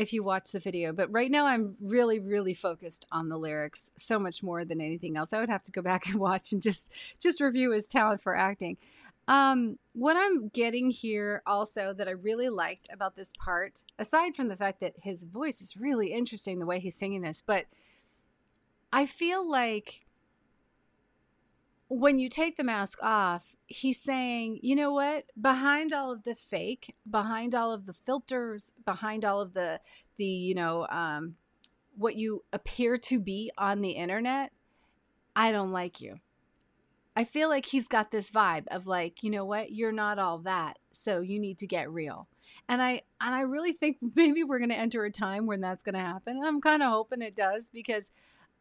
If 0.00 0.14
you 0.14 0.22
watch 0.24 0.50
the 0.50 0.58
video. 0.58 0.94
But 0.94 1.12
right 1.12 1.30
now, 1.30 1.44
I'm 1.44 1.76
really, 1.78 2.18
really 2.18 2.54
focused 2.54 3.04
on 3.12 3.28
the 3.28 3.36
lyrics 3.36 3.90
so 3.98 4.18
much 4.18 4.42
more 4.42 4.64
than 4.64 4.80
anything 4.80 5.14
else. 5.14 5.34
I 5.34 5.40
would 5.40 5.50
have 5.50 5.62
to 5.64 5.72
go 5.72 5.82
back 5.90 6.06
and 6.06 6.16
watch 6.16 6.52
and 6.52 6.62
just 6.62 6.90
just 7.18 7.40
review 7.40 7.72
his 7.72 7.86
talent 7.86 8.22
for 8.22 8.34
acting. 8.34 8.78
Um, 9.28 9.78
what 9.92 10.16
I'm 10.16 10.48
getting 10.48 10.90
here 10.90 11.42
also 11.46 11.92
that 11.92 12.08
I 12.08 12.12
really 12.12 12.48
liked 12.48 12.88
about 12.90 13.14
this 13.14 13.30
part, 13.38 13.84
aside 13.98 14.34
from 14.34 14.48
the 14.48 14.56
fact 14.56 14.80
that 14.80 14.94
his 15.02 15.22
voice 15.22 15.60
is 15.60 15.76
really 15.76 16.12
interesting, 16.12 16.58
the 16.58 16.66
way 16.66 16.80
he's 16.80 16.96
singing 16.96 17.20
this, 17.20 17.42
but 17.46 17.66
I 18.92 19.06
feel 19.06 19.48
like 19.48 20.00
when 21.90 22.20
you 22.20 22.28
take 22.28 22.56
the 22.56 22.62
mask 22.62 23.00
off, 23.02 23.56
he's 23.66 24.00
saying, 24.00 24.60
you 24.62 24.76
know 24.76 24.92
what? 24.92 25.24
Behind 25.38 25.92
all 25.92 26.12
of 26.12 26.22
the 26.22 26.36
fake, 26.36 26.94
behind 27.10 27.52
all 27.52 27.72
of 27.72 27.84
the 27.84 27.92
filters, 27.92 28.72
behind 28.84 29.24
all 29.24 29.40
of 29.40 29.54
the 29.54 29.80
the 30.16 30.24
you 30.24 30.54
know 30.54 30.86
um, 30.88 31.34
what 31.96 32.14
you 32.14 32.44
appear 32.52 32.96
to 32.96 33.18
be 33.18 33.50
on 33.58 33.80
the 33.80 33.90
internet, 33.90 34.52
I 35.34 35.50
don't 35.50 35.72
like 35.72 36.00
you. 36.00 36.20
I 37.16 37.24
feel 37.24 37.48
like 37.48 37.66
he's 37.66 37.88
got 37.88 38.12
this 38.12 38.30
vibe 38.30 38.68
of 38.68 38.86
like, 38.86 39.24
you 39.24 39.30
know 39.30 39.44
what? 39.44 39.72
You're 39.72 39.90
not 39.90 40.20
all 40.20 40.38
that, 40.38 40.78
so 40.92 41.18
you 41.18 41.40
need 41.40 41.58
to 41.58 41.66
get 41.66 41.90
real. 41.90 42.28
And 42.68 42.80
I 42.80 43.02
and 43.20 43.34
I 43.34 43.40
really 43.40 43.72
think 43.72 43.96
maybe 44.14 44.44
we're 44.44 44.60
going 44.60 44.70
to 44.70 44.76
enter 44.76 45.04
a 45.04 45.10
time 45.10 45.46
when 45.46 45.60
that's 45.60 45.82
going 45.82 45.96
to 45.96 46.00
happen. 46.00 46.40
I'm 46.44 46.60
kind 46.60 46.84
of 46.84 46.90
hoping 46.90 47.20
it 47.20 47.34
does 47.34 47.68
because 47.68 48.12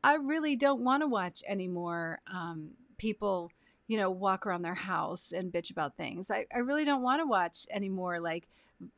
I 0.03 0.15
really 0.15 0.55
don't 0.55 0.83
want 0.83 1.03
to 1.03 1.07
watch 1.07 1.43
anymore. 1.47 2.21
Um, 2.25 2.71
people, 2.99 3.51
you 3.87 3.97
know, 3.97 4.11
walk 4.11 4.45
around 4.45 4.61
their 4.61 4.75
house 4.75 5.31
and 5.31 5.51
bitch 5.51 5.71
about 5.71 5.97
things. 5.97 6.29
I, 6.29 6.45
I 6.53 6.59
really 6.59 6.85
don't 6.85 7.01
want 7.01 7.21
to 7.21 7.25
watch 7.25 7.65
anymore 7.71 8.19
like 8.19 8.47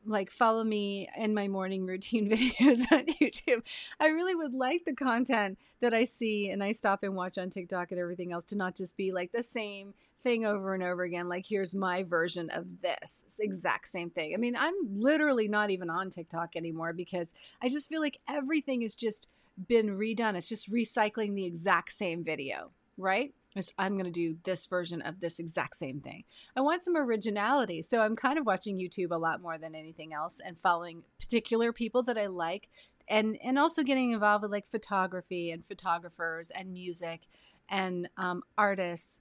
like 0.06 0.30
follow 0.30 0.62
me 0.62 1.08
in 1.16 1.34
my 1.34 1.48
morning 1.48 1.86
routine 1.86 2.30
videos 2.30 2.80
on 2.92 3.06
YouTube. 3.06 3.62
I 3.98 4.08
really 4.08 4.34
would 4.34 4.54
like 4.54 4.84
the 4.84 4.94
content 4.94 5.58
that 5.80 5.94
I 5.94 6.04
see 6.04 6.50
and 6.50 6.62
I 6.62 6.72
stop 6.72 7.02
and 7.02 7.14
watch 7.14 7.38
on 7.38 7.50
TikTok 7.50 7.90
and 7.90 8.00
everything 8.00 8.32
else 8.32 8.44
to 8.46 8.56
not 8.56 8.76
just 8.76 8.96
be 8.96 9.12
like 9.12 9.32
the 9.32 9.42
same 9.42 9.94
thing 10.22 10.44
over 10.44 10.74
and 10.74 10.82
over 10.82 11.02
again. 11.02 11.28
Like, 11.28 11.46
here's 11.46 11.74
my 11.74 12.02
version 12.02 12.48
of 12.50 12.66
this 12.80 13.24
exact 13.40 13.88
same 13.88 14.10
thing. 14.10 14.34
I 14.34 14.36
mean, 14.36 14.56
I'm 14.56 14.74
literally 15.00 15.48
not 15.48 15.70
even 15.70 15.90
on 15.90 16.10
TikTok 16.10 16.56
anymore 16.56 16.92
because 16.92 17.32
I 17.60 17.68
just 17.68 17.88
feel 17.88 18.00
like 18.00 18.20
everything 18.28 18.82
has 18.82 18.94
just 18.94 19.28
been 19.68 19.98
redone. 19.98 20.34
It's 20.34 20.48
just 20.48 20.70
recycling 20.70 21.34
the 21.34 21.44
exact 21.44 21.92
same 21.92 22.24
video, 22.24 22.70
right? 22.96 23.34
I'm 23.78 23.94
going 23.94 24.06
to 24.06 24.10
do 24.10 24.38
this 24.44 24.66
version 24.66 25.02
of 25.02 25.20
this 25.20 25.38
exact 25.38 25.76
same 25.76 26.00
thing. 26.00 26.24
I 26.56 26.60
want 26.60 26.82
some 26.82 26.96
originality. 26.96 27.82
So 27.82 28.00
I'm 28.00 28.16
kind 28.16 28.38
of 28.38 28.46
watching 28.46 28.78
YouTube 28.78 29.10
a 29.10 29.18
lot 29.18 29.42
more 29.42 29.58
than 29.58 29.74
anything 29.74 30.12
else 30.12 30.40
and 30.44 30.58
following 30.58 31.02
particular 31.20 31.72
people 31.72 32.02
that 32.04 32.18
I 32.18 32.26
like 32.26 32.70
and 33.08 33.38
and 33.42 33.58
also 33.58 33.82
getting 33.82 34.12
involved 34.12 34.42
with 34.42 34.52
like 34.52 34.70
photography 34.70 35.50
and 35.50 35.66
photographers 35.66 36.50
and 36.50 36.72
music 36.72 37.22
and 37.68 38.08
um, 38.16 38.42
artists 38.56 39.20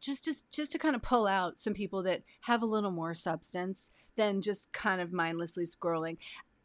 just 0.00 0.24
just 0.24 0.50
just 0.50 0.72
to 0.72 0.78
kind 0.78 0.96
of 0.96 1.02
pull 1.02 1.26
out 1.26 1.58
some 1.58 1.74
people 1.74 2.02
that 2.02 2.22
have 2.42 2.62
a 2.62 2.66
little 2.66 2.90
more 2.90 3.14
substance 3.14 3.90
than 4.16 4.40
just 4.40 4.72
kind 4.72 5.00
of 5.00 5.12
mindlessly 5.12 5.64
scrolling. 5.64 6.16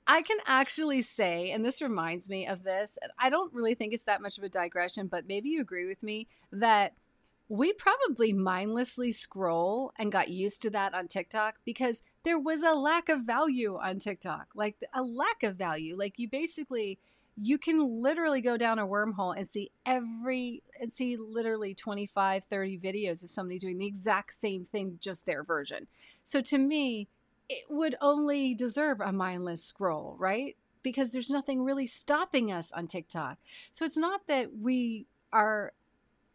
I 0.08 0.22
can 0.22 0.38
actually 0.46 1.02
say, 1.02 1.52
and 1.52 1.65
this 1.65 1.82
reminds 1.82 2.30
me 2.30 2.46
of 2.48 2.63
this, 2.63 2.98
and 3.02 3.12
I 3.18 3.30
don't 3.30 3.54
really 3.54 3.74
think 3.74 3.94
it's 3.94 4.04
that 4.04 4.22
much 4.22 4.38
of 4.38 4.44
a 4.44 4.50
digression, 4.50 5.08
but 5.08 5.28
maybe 5.28 5.50
you 5.50 5.62
agree 5.62 5.88
with 5.88 6.04
me 6.04 6.28
that 6.52 6.94
we 7.50 7.74
probably 7.74 8.34
mindlessly 8.34 9.12
scroll 9.12 9.91
and 9.98 10.12
got 10.12 10.30
used 10.30 10.62
to 10.63 10.70
that 10.72 10.94
on 10.94 11.08
TikTok 11.08 11.56
because 11.63 12.02
there 12.24 12.39
was 12.39 12.62
a 12.62 12.74
lack 12.74 13.10
of 13.10 13.22
value 13.22 13.78
on 13.82 14.00
TikTok, 14.00 14.48
like 14.56 14.76
a 14.94 15.04
lack 15.04 15.44
of 15.44 15.56
value. 15.56 15.96
Like 15.96 16.18
you 16.18 16.28
basically 16.28 17.00
you 17.38 17.58
can 17.58 18.02
literally 18.02 18.39
go 18.39 18.56
down 18.58 18.80
a 18.80 18.88
wormhole 18.88 19.38
and 19.38 19.50
see 19.50 19.70
every 19.86 20.63
and 20.80 20.94
see 20.94 21.18
literally 21.18 21.76
25 21.76 22.46
30 22.46 22.80
videos 22.80 23.24
of 23.24 23.30
somebody 23.30 23.60
doing 23.60 23.78
the 23.78 23.86
exact 23.86 24.39
same 24.39 24.63
thing 24.63 24.98
just 25.02 25.26
their 25.26 25.44
version 25.44 25.88
so 26.24 26.39
to 26.39 26.58
me 26.58 27.10
it 27.49 27.65
would 27.69 27.95
only 28.01 28.53
deserve 28.53 28.99
a 29.01 29.12
mindless 29.12 29.63
scroll 29.63 30.15
right 30.19 30.55
because 30.84 31.12
there's 31.12 31.31
nothing 31.31 31.63
really 31.63 31.88
stopping 31.88 32.51
us 32.51 32.71
on 32.71 32.88
tiktok 32.88 33.38
so 33.71 33.86
it's 33.86 33.97
not 33.97 34.21
that 34.27 34.58
we 34.58 35.05
are 35.31 35.73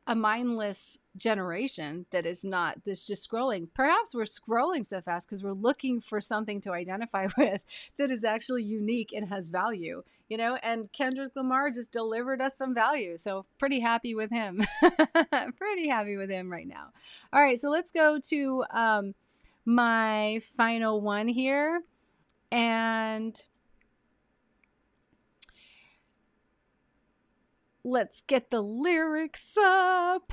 a 0.06 0.14
mindless 0.14 0.98
generation 1.16 2.06
that 2.10 2.26
is 2.26 2.44
not 2.44 2.84
this 2.84 3.06
just 3.06 3.30
scrolling. 3.30 3.68
Perhaps 3.74 4.12
we're 4.12 4.24
scrolling 4.24 4.84
so 4.84 5.00
fast 5.00 5.28
because 5.28 5.42
we're 5.42 5.52
looking 5.52 6.00
for 6.00 6.20
something 6.20 6.60
to 6.62 6.72
identify 6.72 7.28
with 7.38 7.60
that 7.96 8.10
is 8.10 8.24
actually 8.24 8.64
unique 8.64 9.12
and 9.14 9.28
has 9.28 9.50
value, 9.50 10.02
you 10.28 10.36
know? 10.36 10.58
And 10.64 10.90
Kendrick 10.92 11.36
Lamar 11.36 11.70
just 11.70 11.92
delivered 11.92 12.40
us 12.40 12.56
some 12.56 12.74
value. 12.74 13.18
So, 13.18 13.46
pretty 13.58 13.78
happy 13.78 14.16
with 14.16 14.30
him. 14.30 14.64
pretty 15.56 15.88
happy 15.88 16.16
with 16.16 16.30
him 16.30 16.50
right 16.50 16.66
now. 16.66 16.88
All 17.32 17.40
right, 17.40 17.60
so 17.60 17.68
let's 17.68 17.92
go 17.92 18.18
to 18.18 18.64
um, 18.72 19.14
my 19.64 20.40
final 20.56 21.00
one 21.00 21.28
here. 21.28 21.82
And 22.52 23.40
let's 27.84 28.22
get 28.22 28.50
the 28.50 28.60
lyrics 28.60 29.56
up. 29.56 30.32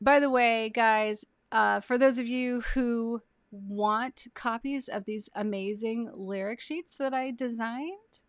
By 0.00 0.20
the 0.20 0.30
way, 0.30 0.70
guys, 0.70 1.24
uh, 1.52 1.80
for 1.80 1.98
those 1.98 2.18
of 2.18 2.26
you 2.26 2.62
who 2.74 3.22
want 3.50 4.26
copies 4.34 4.88
of 4.88 5.04
these 5.04 5.28
amazing 5.34 6.10
lyric 6.14 6.60
sheets 6.60 6.94
that 6.94 7.12
I 7.12 7.32
designed 7.32 8.22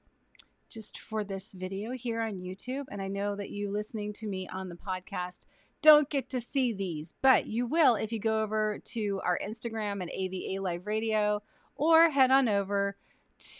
just 0.68 1.00
for 1.00 1.24
this 1.24 1.52
video 1.52 1.92
here 1.92 2.22
on 2.22 2.40
YouTube, 2.40 2.86
and 2.90 3.02
I 3.02 3.08
know 3.08 3.36
that 3.36 3.50
you 3.50 3.70
listening 3.70 4.14
to 4.14 4.28
me 4.28 4.48
on 4.48 4.70
the 4.70 4.76
podcast 4.76 5.46
don't 5.82 6.10
get 6.10 6.30
to 6.30 6.42
see 6.42 6.74
these, 6.74 7.14
but 7.22 7.48
you 7.48 7.66
will 7.66 7.96
if 7.96 8.12
you 8.12 8.20
go 8.20 8.42
over 8.42 8.80
to 8.86 9.22
our 9.24 9.40
Instagram 9.44 10.02
and 10.02 10.10
AVA 10.12 10.62
Live 10.62 10.86
Radio 10.86 11.42
or 11.76 12.10
head 12.10 12.32
on 12.32 12.48
over 12.48 12.96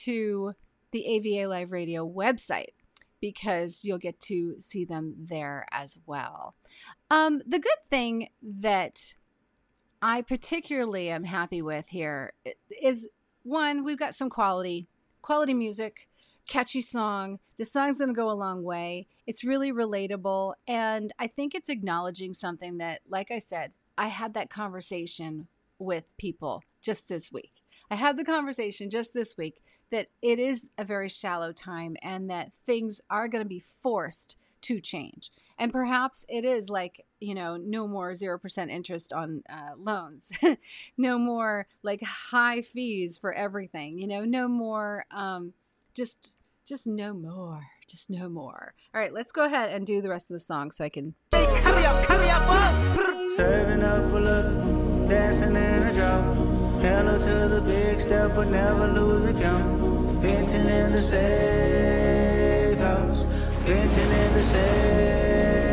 to 0.04 0.54
the 0.92 1.06
AVA 1.06 1.48
Live 1.48 1.72
Radio 1.72 2.08
website 2.08 2.74
because 3.20 3.84
you'll 3.84 3.98
get 3.98 4.20
to 4.20 4.56
see 4.60 4.84
them 4.84 5.16
there 5.18 5.66
as 5.72 5.98
well. 6.06 6.56
Um, 7.10 7.42
the 7.46 7.60
good 7.60 7.72
thing 7.90 8.30
that 8.42 9.16
I 10.02 10.22
particularly 10.22 11.10
am 11.10 11.24
happy 11.24 11.62
with 11.62 11.88
here 11.90 12.34
is 12.82 13.08
one, 13.44 13.84
we've 13.84 14.00
got 14.00 14.16
some 14.16 14.30
quality, 14.30 14.88
quality 15.22 15.54
music, 15.54 16.10
catchy 16.48 16.82
song. 16.82 17.40
The 17.58 17.66
song's 17.66 17.98
going 17.98 18.10
to 18.10 18.16
go 18.16 18.30
a 18.30 18.34
long 18.34 18.64
way. 18.64 19.08
It's 19.28 19.44
really 19.44 19.72
relatable. 19.72 20.54
And 20.68 21.14
I 21.20 21.28
think 21.28 21.56
it's 21.56 21.70
acknowledging 21.70 22.34
something 22.34 22.78
that, 22.78 23.02
like 23.08 23.32
I 23.32 23.40
said, 23.40 23.72
I 23.98 24.08
had 24.08 24.34
that 24.34 24.50
conversation 24.50 25.48
with 25.80 26.16
people 26.18 26.64
just 26.82 27.08
this 27.08 27.32
week. 27.32 27.64
I 27.90 27.96
had 27.96 28.18
the 28.18 28.26
conversation 28.26 28.90
just 28.90 29.14
this 29.14 29.38
week 29.38 29.62
that 29.92 30.08
it 30.22 30.40
is 30.40 30.68
a 30.78 30.86
very 30.86 31.10
shallow 31.10 31.52
time 31.52 31.98
and 32.02 32.30
that 32.30 32.52
things 32.66 33.02
are 33.10 33.28
going 33.28 33.44
to 33.44 33.50
be 33.50 33.64
forced 33.82 34.38
to 34.62 34.80
change. 34.80 35.32
And 35.58 35.72
perhaps 35.72 36.26
it 36.30 36.46
is 36.46 36.70
like, 36.70 37.06
you 37.20 37.36
know, 37.36 37.58
no 37.58 37.88
more 37.88 38.12
0% 38.12 38.70
interest 38.70 39.14
on 39.14 39.44
uh, 39.50 39.76
loans, 39.78 40.32
no 40.98 41.18
more 41.18 41.68
like 41.84 42.02
high 42.04 42.62
fees 42.62 43.18
for 43.18 43.34
everything, 43.34 44.00
you 44.00 44.08
know, 44.08 44.24
no 44.24 44.48
more, 44.48 45.06
um, 45.12 45.54
just, 45.96 46.38
just 46.66 46.88
no 46.88 47.14
more, 47.14 47.62
just 47.90 48.10
no 48.10 48.30
more. 48.30 48.74
All 48.94 49.02
right, 49.02 49.14
let's 49.14 49.32
go 49.32 49.46
ahead 49.46 49.72
and 49.72 49.86
do 49.86 50.02
the 50.02 50.10
rest 50.10 50.30
of 50.30 50.36
the 50.36 50.40
song 50.40 50.72
so 50.72 50.84
I 50.84 50.90
can. 50.90 51.16
Hey, 51.32 51.46
hurry 51.46 51.86
up, 51.86 52.06
hurry 52.06 52.30
up, 52.30 52.44
us! 52.48 53.36
Serving 53.36 53.84
up 53.84 54.14
a 54.14 54.18
look, 54.18 55.10
dancing 55.10 55.56
in 55.56 55.84
a 55.84 55.94
drop. 55.94 56.52
Hello 56.82 57.20
to 57.20 57.48
the 57.48 57.62
big 57.62 58.00
step, 58.00 58.36
but 58.36 58.48
never 58.48 58.88
lose 58.88 59.26
a 59.26 59.34
count. 59.34 59.80
Venting 60.22 60.68
in 60.68 60.92
the 60.92 61.00
safe 61.00 62.78
house. 62.80 63.26
Venting 63.66 64.12
in 64.12 64.34
the 64.34 64.44
safe. 64.44 65.71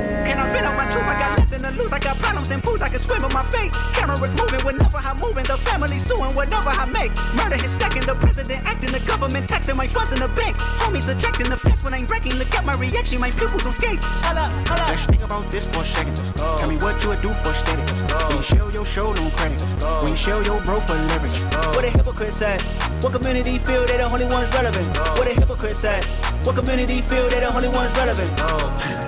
I 0.54 0.64
on 0.64 0.76
my 0.76 0.90
truth? 0.90 1.04
I 1.04 1.18
got 1.18 1.38
nothing 1.38 1.58
to 1.60 1.70
lose. 1.70 1.92
I 1.92 1.98
got 1.98 2.18
problems 2.18 2.50
and 2.50 2.62
pools. 2.62 2.80
I 2.80 2.88
can 2.88 2.98
swim 2.98 3.22
with 3.22 3.34
my 3.34 3.44
fate. 3.44 3.72
Cameras 3.94 4.34
moving 4.36 4.64
whenever 4.64 4.98
I'm 4.98 5.18
moving. 5.18 5.44
The 5.44 5.56
family 5.58 5.98
suing 5.98 6.32
whatever 6.34 6.70
I 6.70 6.86
make. 6.86 7.12
Murder 7.34 7.62
is 7.64 7.72
stacking. 7.72 8.02
The 8.02 8.14
president 8.14 8.68
acting. 8.68 8.92
The 8.92 9.00
government 9.00 9.48
taxing 9.48 9.76
my 9.76 9.86
funds 9.86 10.12
in 10.12 10.20
the 10.20 10.28
bank. 10.28 10.56
Homies 10.80 11.08
ejecting 11.08 11.50
the 11.50 11.56
fence 11.56 11.82
when 11.82 11.94
I'm 11.94 12.06
breaking. 12.06 12.34
Look 12.34 12.54
at 12.54 12.64
my 12.64 12.74
reaction. 12.76 13.20
My 13.20 13.30
pupils 13.30 13.66
on 13.66 13.72
skates. 13.72 14.04
Hold 14.04 14.38
up, 14.38 14.50
hold 14.68 14.80
up. 14.80 14.88
Let's 14.88 15.04
think 15.06 15.22
about 15.22 15.50
this 15.50 15.66
for 15.66 15.82
a 15.82 15.84
second. 15.84 16.16
Tell 16.36 16.68
me 16.68 16.76
what 16.76 17.02
you 17.02 17.10
would 17.10 17.20
do 17.20 17.32
for 17.44 17.52
steady. 17.52 17.82
When 18.28 18.36
you 18.36 18.42
show 18.42 18.70
your 18.70 18.86
show 18.86 19.08
on 19.08 19.30
credit. 19.32 19.62
When 20.02 20.12
you 20.12 20.16
show 20.16 20.40
your 20.40 20.60
bro 20.62 20.80
for 20.80 20.94
leverage. 20.94 21.38
What 21.74 21.84
a 21.84 21.90
hypocrite 21.90 22.32
said. 22.32 22.62
What 23.02 23.12
community 23.12 23.58
feel 23.58 23.86
they 23.86 23.96
the 23.96 24.10
only 24.12 24.26
ones 24.26 24.52
relevant? 24.54 24.96
What 25.18 25.26
a 25.26 25.34
hypocrite 25.34 25.76
said. 25.76 26.04
What 26.44 26.56
community 26.56 27.02
feel 27.02 27.28
they 27.28 27.40
the 27.40 27.54
only 27.54 27.68
ones 27.68 27.92
relevant? 27.96 29.07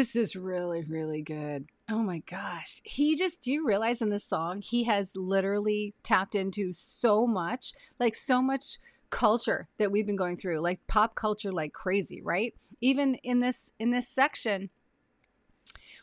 This 0.00 0.16
is 0.16 0.34
really, 0.34 0.82
really 0.82 1.20
good. 1.20 1.66
Oh 1.90 1.98
my 1.98 2.20
gosh. 2.20 2.80
He 2.84 3.16
just, 3.16 3.42
do 3.42 3.52
you 3.52 3.66
realize 3.66 4.00
in 4.00 4.08
this 4.08 4.24
song, 4.24 4.62
he 4.62 4.84
has 4.84 5.14
literally 5.14 5.92
tapped 6.02 6.34
into 6.34 6.72
so 6.72 7.26
much, 7.26 7.74
like 7.98 8.14
so 8.14 8.40
much 8.40 8.78
culture 9.10 9.68
that 9.76 9.92
we've 9.92 10.06
been 10.06 10.16
going 10.16 10.38
through, 10.38 10.60
like 10.60 10.80
pop 10.86 11.14
culture 11.14 11.52
like 11.52 11.74
crazy, 11.74 12.22
right? 12.22 12.54
Even 12.80 13.16
in 13.16 13.40
this 13.40 13.72
in 13.78 13.90
this 13.90 14.08
section 14.08 14.70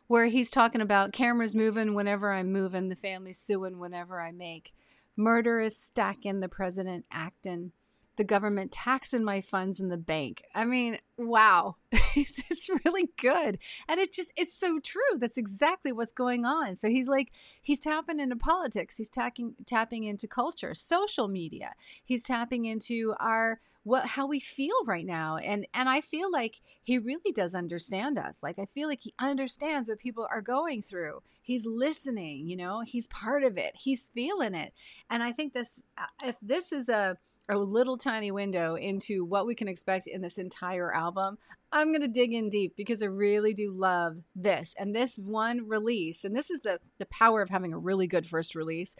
where 0.05 0.27
he's 0.27 0.51
talking 0.51 0.81
about 0.81 1.12
cameras 1.12 1.55
moving 1.55 1.95
whenever 1.95 2.31
I'm 2.31 2.51
moving, 2.51 2.89
the 2.89 2.95
family 2.95 3.33
suing 3.33 3.79
whenever 3.79 4.21
I 4.21 4.31
make. 4.31 4.75
Murder 5.15 5.60
is 5.60 5.75
stacking, 5.75 6.39
the 6.39 6.47
president 6.47 7.07
acting 7.12 7.71
the 8.17 8.23
government 8.23 8.71
taxing 8.71 9.23
my 9.23 9.41
funds 9.41 9.80
in 9.80 9.89
the 9.89 9.97
bank. 9.97 10.43
I 10.53 10.65
mean, 10.65 10.97
wow. 11.17 11.75
it's 11.91 12.69
really 12.86 13.10
good. 13.19 13.60
And 13.88 13.99
it 13.99 14.12
just 14.12 14.32
it's 14.36 14.58
so 14.58 14.80
true. 14.80 15.17
That's 15.17 15.38
exactly 15.38 15.91
what's 15.91 16.12
going 16.12 16.45
on. 16.45 16.77
So 16.77 16.89
he's 16.89 17.08
like 17.08 17.32
he's 17.62 17.80
tapping 17.80 18.19
into 18.19 18.36
politics. 18.36 18.97
He's 18.97 19.10
tapping 19.10 19.56
tapping 19.65 20.03
into 20.03 20.27
culture, 20.27 20.73
social 20.73 21.27
media. 21.27 21.73
He's 22.03 22.23
tapping 22.23 22.65
into 22.65 23.13
our 23.19 23.62
what 23.84 24.06
how 24.06 24.27
we 24.27 24.41
feel 24.41 24.75
right 24.86 25.06
now. 25.06 25.38
And 25.38 25.65
and 25.73 25.88
I 25.88 26.01
feel 26.01 26.30
like 26.30 26.62
he 26.84 26.97
really 26.97 27.32
does 27.32 27.53
understand 27.53 28.17
us. 28.17 28.36
Like 28.43 28.60
I 28.60 28.65
feel 28.73 28.89
like 28.89 29.01
he 29.01 29.13
understands 29.17 29.88
what 29.88 29.99
people 29.99 30.27
are 30.30 30.41
going 30.41 30.82
through. 30.82 31.21
He's 31.41 31.65
listening, 31.65 32.47
you 32.49 32.58
know. 32.58 32.82
He's 32.82 33.08
part 33.08 33.43
of 33.43 33.58
it. 33.58 33.73
He's 33.75 34.10
feeling 34.10 34.56
it. 34.56 34.73
And 35.10 35.23
I 35.23 35.32
think 35.32 35.53
this 35.53 35.82
uh, 35.97 36.08
if 36.25 36.36
this 36.41 36.73
is 36.73 36.89
a 36.89 37.17
a 37.49 37.57
little 37.57 37.97
tiny 37.97 38.31
window 38.31 38.75
into 38.75 39.23
what 39.23 39.45
we 39.45 39.55
can 39.55 39.67
expect 39.67 40.07
in 40.07 40.21
this 40.21 40.38
entire 40.38 40.93
album, 40.93 41.38
I'm 41.71 41.91
going 41.91 42.01
to 42.01 42.07
dig 42.07 42.33
in 42.33 42.49
deep 42.49 42.75
because 42.75 43.01
I 43.01 43.07
really 43.07 43.53
do 43.53 43.71
love 43.71 44.17
this. 44.36 44.75
And 44.77 44.95
this 44.95 45.17
one 45.17 45.67
release, 45.67 46.25
and 46.25 46.36
this 46.36 46.49
is 46.49 46.62
the, 46.62 46.79
the 46.97 47.05
power 47.05 47.41
of 47.41 47.49
having 47.49 47.73
a 47.73 47.77
really 47.77 48.07
good 48.07 48.25
first 48.25 48.55
release. 48.55 48.95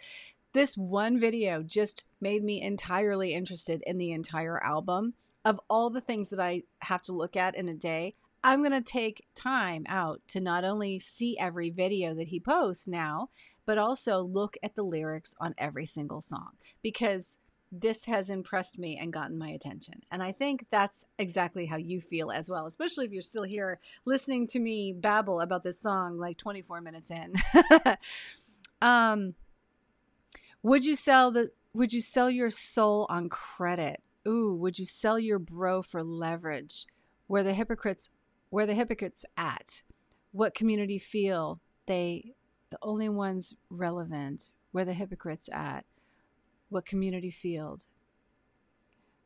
This 0.54 0.76
one 0.76 1.20
video 1.20 1.62
just 1.62 2.04
made 2.20 2.42
me 2.42 2.62
entirely 2.62 3.34
interested 3.34 3.82
in 3.86 3.98
the 3.98 4.12
entire 4.12 4.62
album. 4.62 5.14
Of 5.44 5.60
all 5.70 5.90
the 5.90 6.00
things 6.00 6.30
that 6.30 6.40
I 6.40 6.64
have 6.80 7.02
to 7.02 7.12
look 7.12 7.36
at 7.36 7.54
in 7.54 7.68
a 7.68 7.74
day, 7.74 8.14
I'm 8.42 8.60
going 8.60 8.72
to 8.72 8.80
take 8.80 9.26
time 9.34 9.84
out 9.88 10.20
to 10.28 10.40
not 10.40 10.64
only 10.64 10.98
see 10.98 11.36
every 11.38 11.70
video 11.70 12.14
that 12.14 12.28
he 12.28 12.38
posts 12.38 12.86
now, 12.86 13.30
but 13.66 13.78
also 13.78 14.20
look 14.20 14.56
at 14.62 14.74
the 14.74 14.82
lyrics 14.82 15.34
on 15.40 15.54
every 15.58 15.86
single 15.86 16.20
song 16.20 16.50
because 16.82 17.38
this 17.70 18.06
has 18.06 18.30
impressed 18.30 18.78
me 18.78 18.96
and 18.96 19.12
gotten 19.12 19.36
my 19.36 19.50
attention. 19.50 20.02
And 20.10 20.22
I 20.22 20.32
think 20.32 20.66
that's 20.70 21.04
exactly 21.18 21.66
how 21.66 21.76
you 21.76 22.00
feel 22.00 22.30
as 22.30 22.50
well, 22.50 22.66
especially 22.66 23.04
if 23.04 23.12
you're 23.12 23.22
still 23.22 23.42
here 23.42 23.78
listening 24.04 24.46
to 24.48 24.58
me 24.58 24.92
babble 24.92 25.40
about 25.40 25.64
this 25.64 25.80
song 25.80 26.18
like 26.18 26.38
24 26.38 26.80
minutes 26.80 27.10
in. 27.10 27.34
um, 28.82 29.34
Would 30.62 30.84
you 30.84 30.94
sell 30.96 31.30
the 31.30 31.50
would 31.74 31.92
you 31.92 32.00
sell 32.00 32.30
your 32.30 32.50
soul 32.50 33.06
on 33.10 33.28
credit? 33.28 34.02
Ooh, 34.26 34.56
would 34.56 34.78
you 34.78 34.84
sell 34.84 35.18
your 35.18 35.38
bro 35.38 35.82
for 35.82 36.02
leverage? 36.02 36.86
Where 37.26 37.42
the 37.42 37.54
hypocrites 37.54 38.10
where 38.50 38.66
the 38.66 38.74
hypocrites 38.74 39.24
at? 39.36 39.82
What 40.32 40.54
community 40.54 40.98
feel 40.98 41.60
they 41.86 42.34
the 42.70 42.78
only 42.82 43.08
ones 43.08 43.54
relevant? 43.68 44.50
Where 44.72 44.86
the 44.86 44.94
hypocrites 44.94 45.48
at? 45.52 45.84
What 46.70 46.84
community 46.84 47.30
field? 47.30 47.84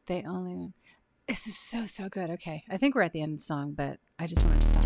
They 0.07 0.23
only 0.23 0.75
this 1.27 1.49
is 1.49 1.59
so 1.59 1.85
so 1.87 2.09
good. 2.09 2.31
Okay, 2.31 2.63
I 2.71 2.77
think 2.77 2.95
we're 2.95 3.03
at 3.03 3.13
the 3.13 3.21
end 3.21 3.33
of 3.33 3.39
the 3.39 3.45
song, 3.45 3.73
but 3.73 3.99
I 4.19 4.29
just 4.29 4.47
want 4.47 4.61
to 4.61 4.67
stop. 4.69 4.85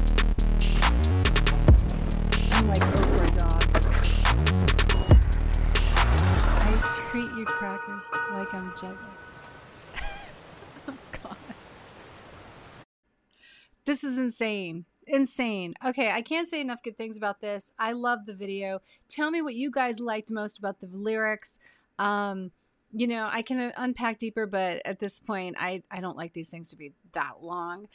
I'm 2.53 2.69
like 2.69 2.83
over 2.83 3.25
a 3.25 3.31
dog. 3.37 3.63
I 6.63 7.11
treat 7.11 7.31
you 7.37 7.45
crackers 7.45 8.05
like 8.33 8.55
I'm 8.55 8.73
juggling. 8.75 8.99
oh 10.89 10.95
God, 11.23 11.37
this 13.85 14.03
is 14.03 14.17
insane. 14.17 14.87
Insane. 15.07 15.75
Okay, 15.85 16.11
I 16.11 16.23
can't 16.23 16.49
say 16.49 16.63
enough 16.63 16.83
good 16.83 16.97
things 16.97 17.19
about 17.19 17.43
this. 17.43 17.73
I 17.79 17.93
love 17.93 18.25
the 18.25 18.35
video. 18.35 18.81
Tell 19.09 19.31
me 19.31 19.43
what 19.43 19.55
you 19.55 19.71
guys 19.71 20.01
liked 20.01 20.31
most 20.31 20.59
about 20.59 20.81
the 20.81 20.89
lyrics. 20.91 21.59
Um, 21.99 22.51
you 22.93 23.07
know, 23.07 23.29
I 23.31 23.43
can 23.43 23.59
uh, 23.59 23.73
unpack 23.77 24.19
deeper, 24.19 24.47
but 24.47 24.83
at 24.85 25.01
this 25.01 25.21
point, 25.21 25.57
I, 25.59 25.83
I 25.91 26.01
don't 26.01 26.17
like 26.17 26.33
these 26.33 26.49
things 26.49 26.69
to 26.71 26.77
be 26.77 26.93
that 27.13 27.43
long. 27.43 27.89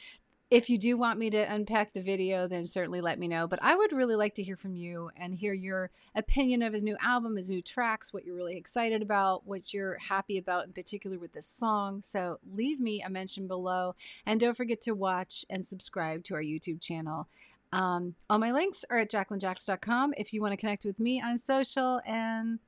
If 0.51 0.69
you 0.69 0.77
do 0.77 0.97
want 0.97 1.17
me 1.17 1.29
to 1.29 1.53
unpack 1.53 1.93
the 1.93 2.01
video, 2.01 2.45
then 2.45 2.67
certainly 2.67 2.99
let 2.99 3.17
me 3.17 3.29
know. 3.29 3.47
But 3.47 3.59
I 3.61 3.73
would 3.73 3.93
really 3.93 4.17
like 4.17 4.35
to 4.35 4.43
hear 4.43 4.57
from 4.57 4.75
you 4.75 5.09
and 5.15 5.33
hear 5.33 5.53
your 5.53 5.91
opinion 6.13 6.61
of 6.61 6.73
his 6.73 6.83
new 6.83 6.97
album, 7.01 7.37
his 7.37 7.49
new 7.49 7.61
tracks, 7.61 8.11
what 8.11 8.25
you're 8.25 8.35
really 8.35 8.57
excited 8.57 9.01
about, 9.01 9.47
what 9.47 9.73
you're 9.73 9.97
happy 9.97 10.37
about 10.37 10.65
in 10.65 10.73
particular 10.73 11.17
with 11.17 11.31
this 11.31 11.47
song. 11.47 12.03
So 12.05 12.39
leave 12.53 12.81
me 12.81 13.01
a 13.01 13.09
mention 13.09 13.47
below. 13.47 13.95
And 14.25 14.41
don't 14.41 14.57
forget 14.57 14.81
to 14.81 14.91
watch 14.91 15.45
and 15.49 15.65
subscribe 15.65 16.25
to 16.25 16.35
our 16.35 16.43
YouTube 16.43 16.81
channel. 16.81 17.29
Um, 17.71 18.15
all 18.29 18.37
my 18.37 18.51
links 18.51 18.83
are 18.89 18.99
at 18.99 19.09
jacquelinejax.com 19.09 20.15
if 20.17 20.33
you 20.33 20.41
want 20.41 20.51
to 20.51 20.57
connect 20.57 20.83
with 20.83 20.99
me 20.99 21.21
on 21.21 21.39
social. 21.39 22.01
And 22.05 22.59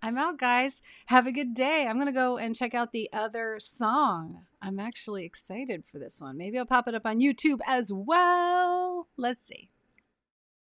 I'm 0.00 0.16
out, 0.16 0.38
guys. 0.38 0.80
Have 1.06 1.26
a 1.26 1.32
good 1.32 1.54
day. 1.54 1.86
I'm 1.86 1.96
going 1.96 2.06
to 2.06 2.12
go 2.12 2.38
and 2.38 2.54
check 2.54 2.74
out 2.74 2.92
the 2.92 3.10
other 3.12 3.58
song. 3.60 4.46
I'm 4.62 4.78
actually 4.78 5.24
excited 5.24 5.84
for 5.90 5.98
this 5.98 6.20
one. 6.20 6.36
Maybe 6.36 6.58
I'll 6.58 6.66
pop 6.66 6.86
it 6.88 6.94
up 6.94 7.06
on 7.06 7.20
YouTube 7.20 7.60
as 7.66 7.92
well. 7.92 9.08
Let's 9.16 9.46
see. 9.46 9.70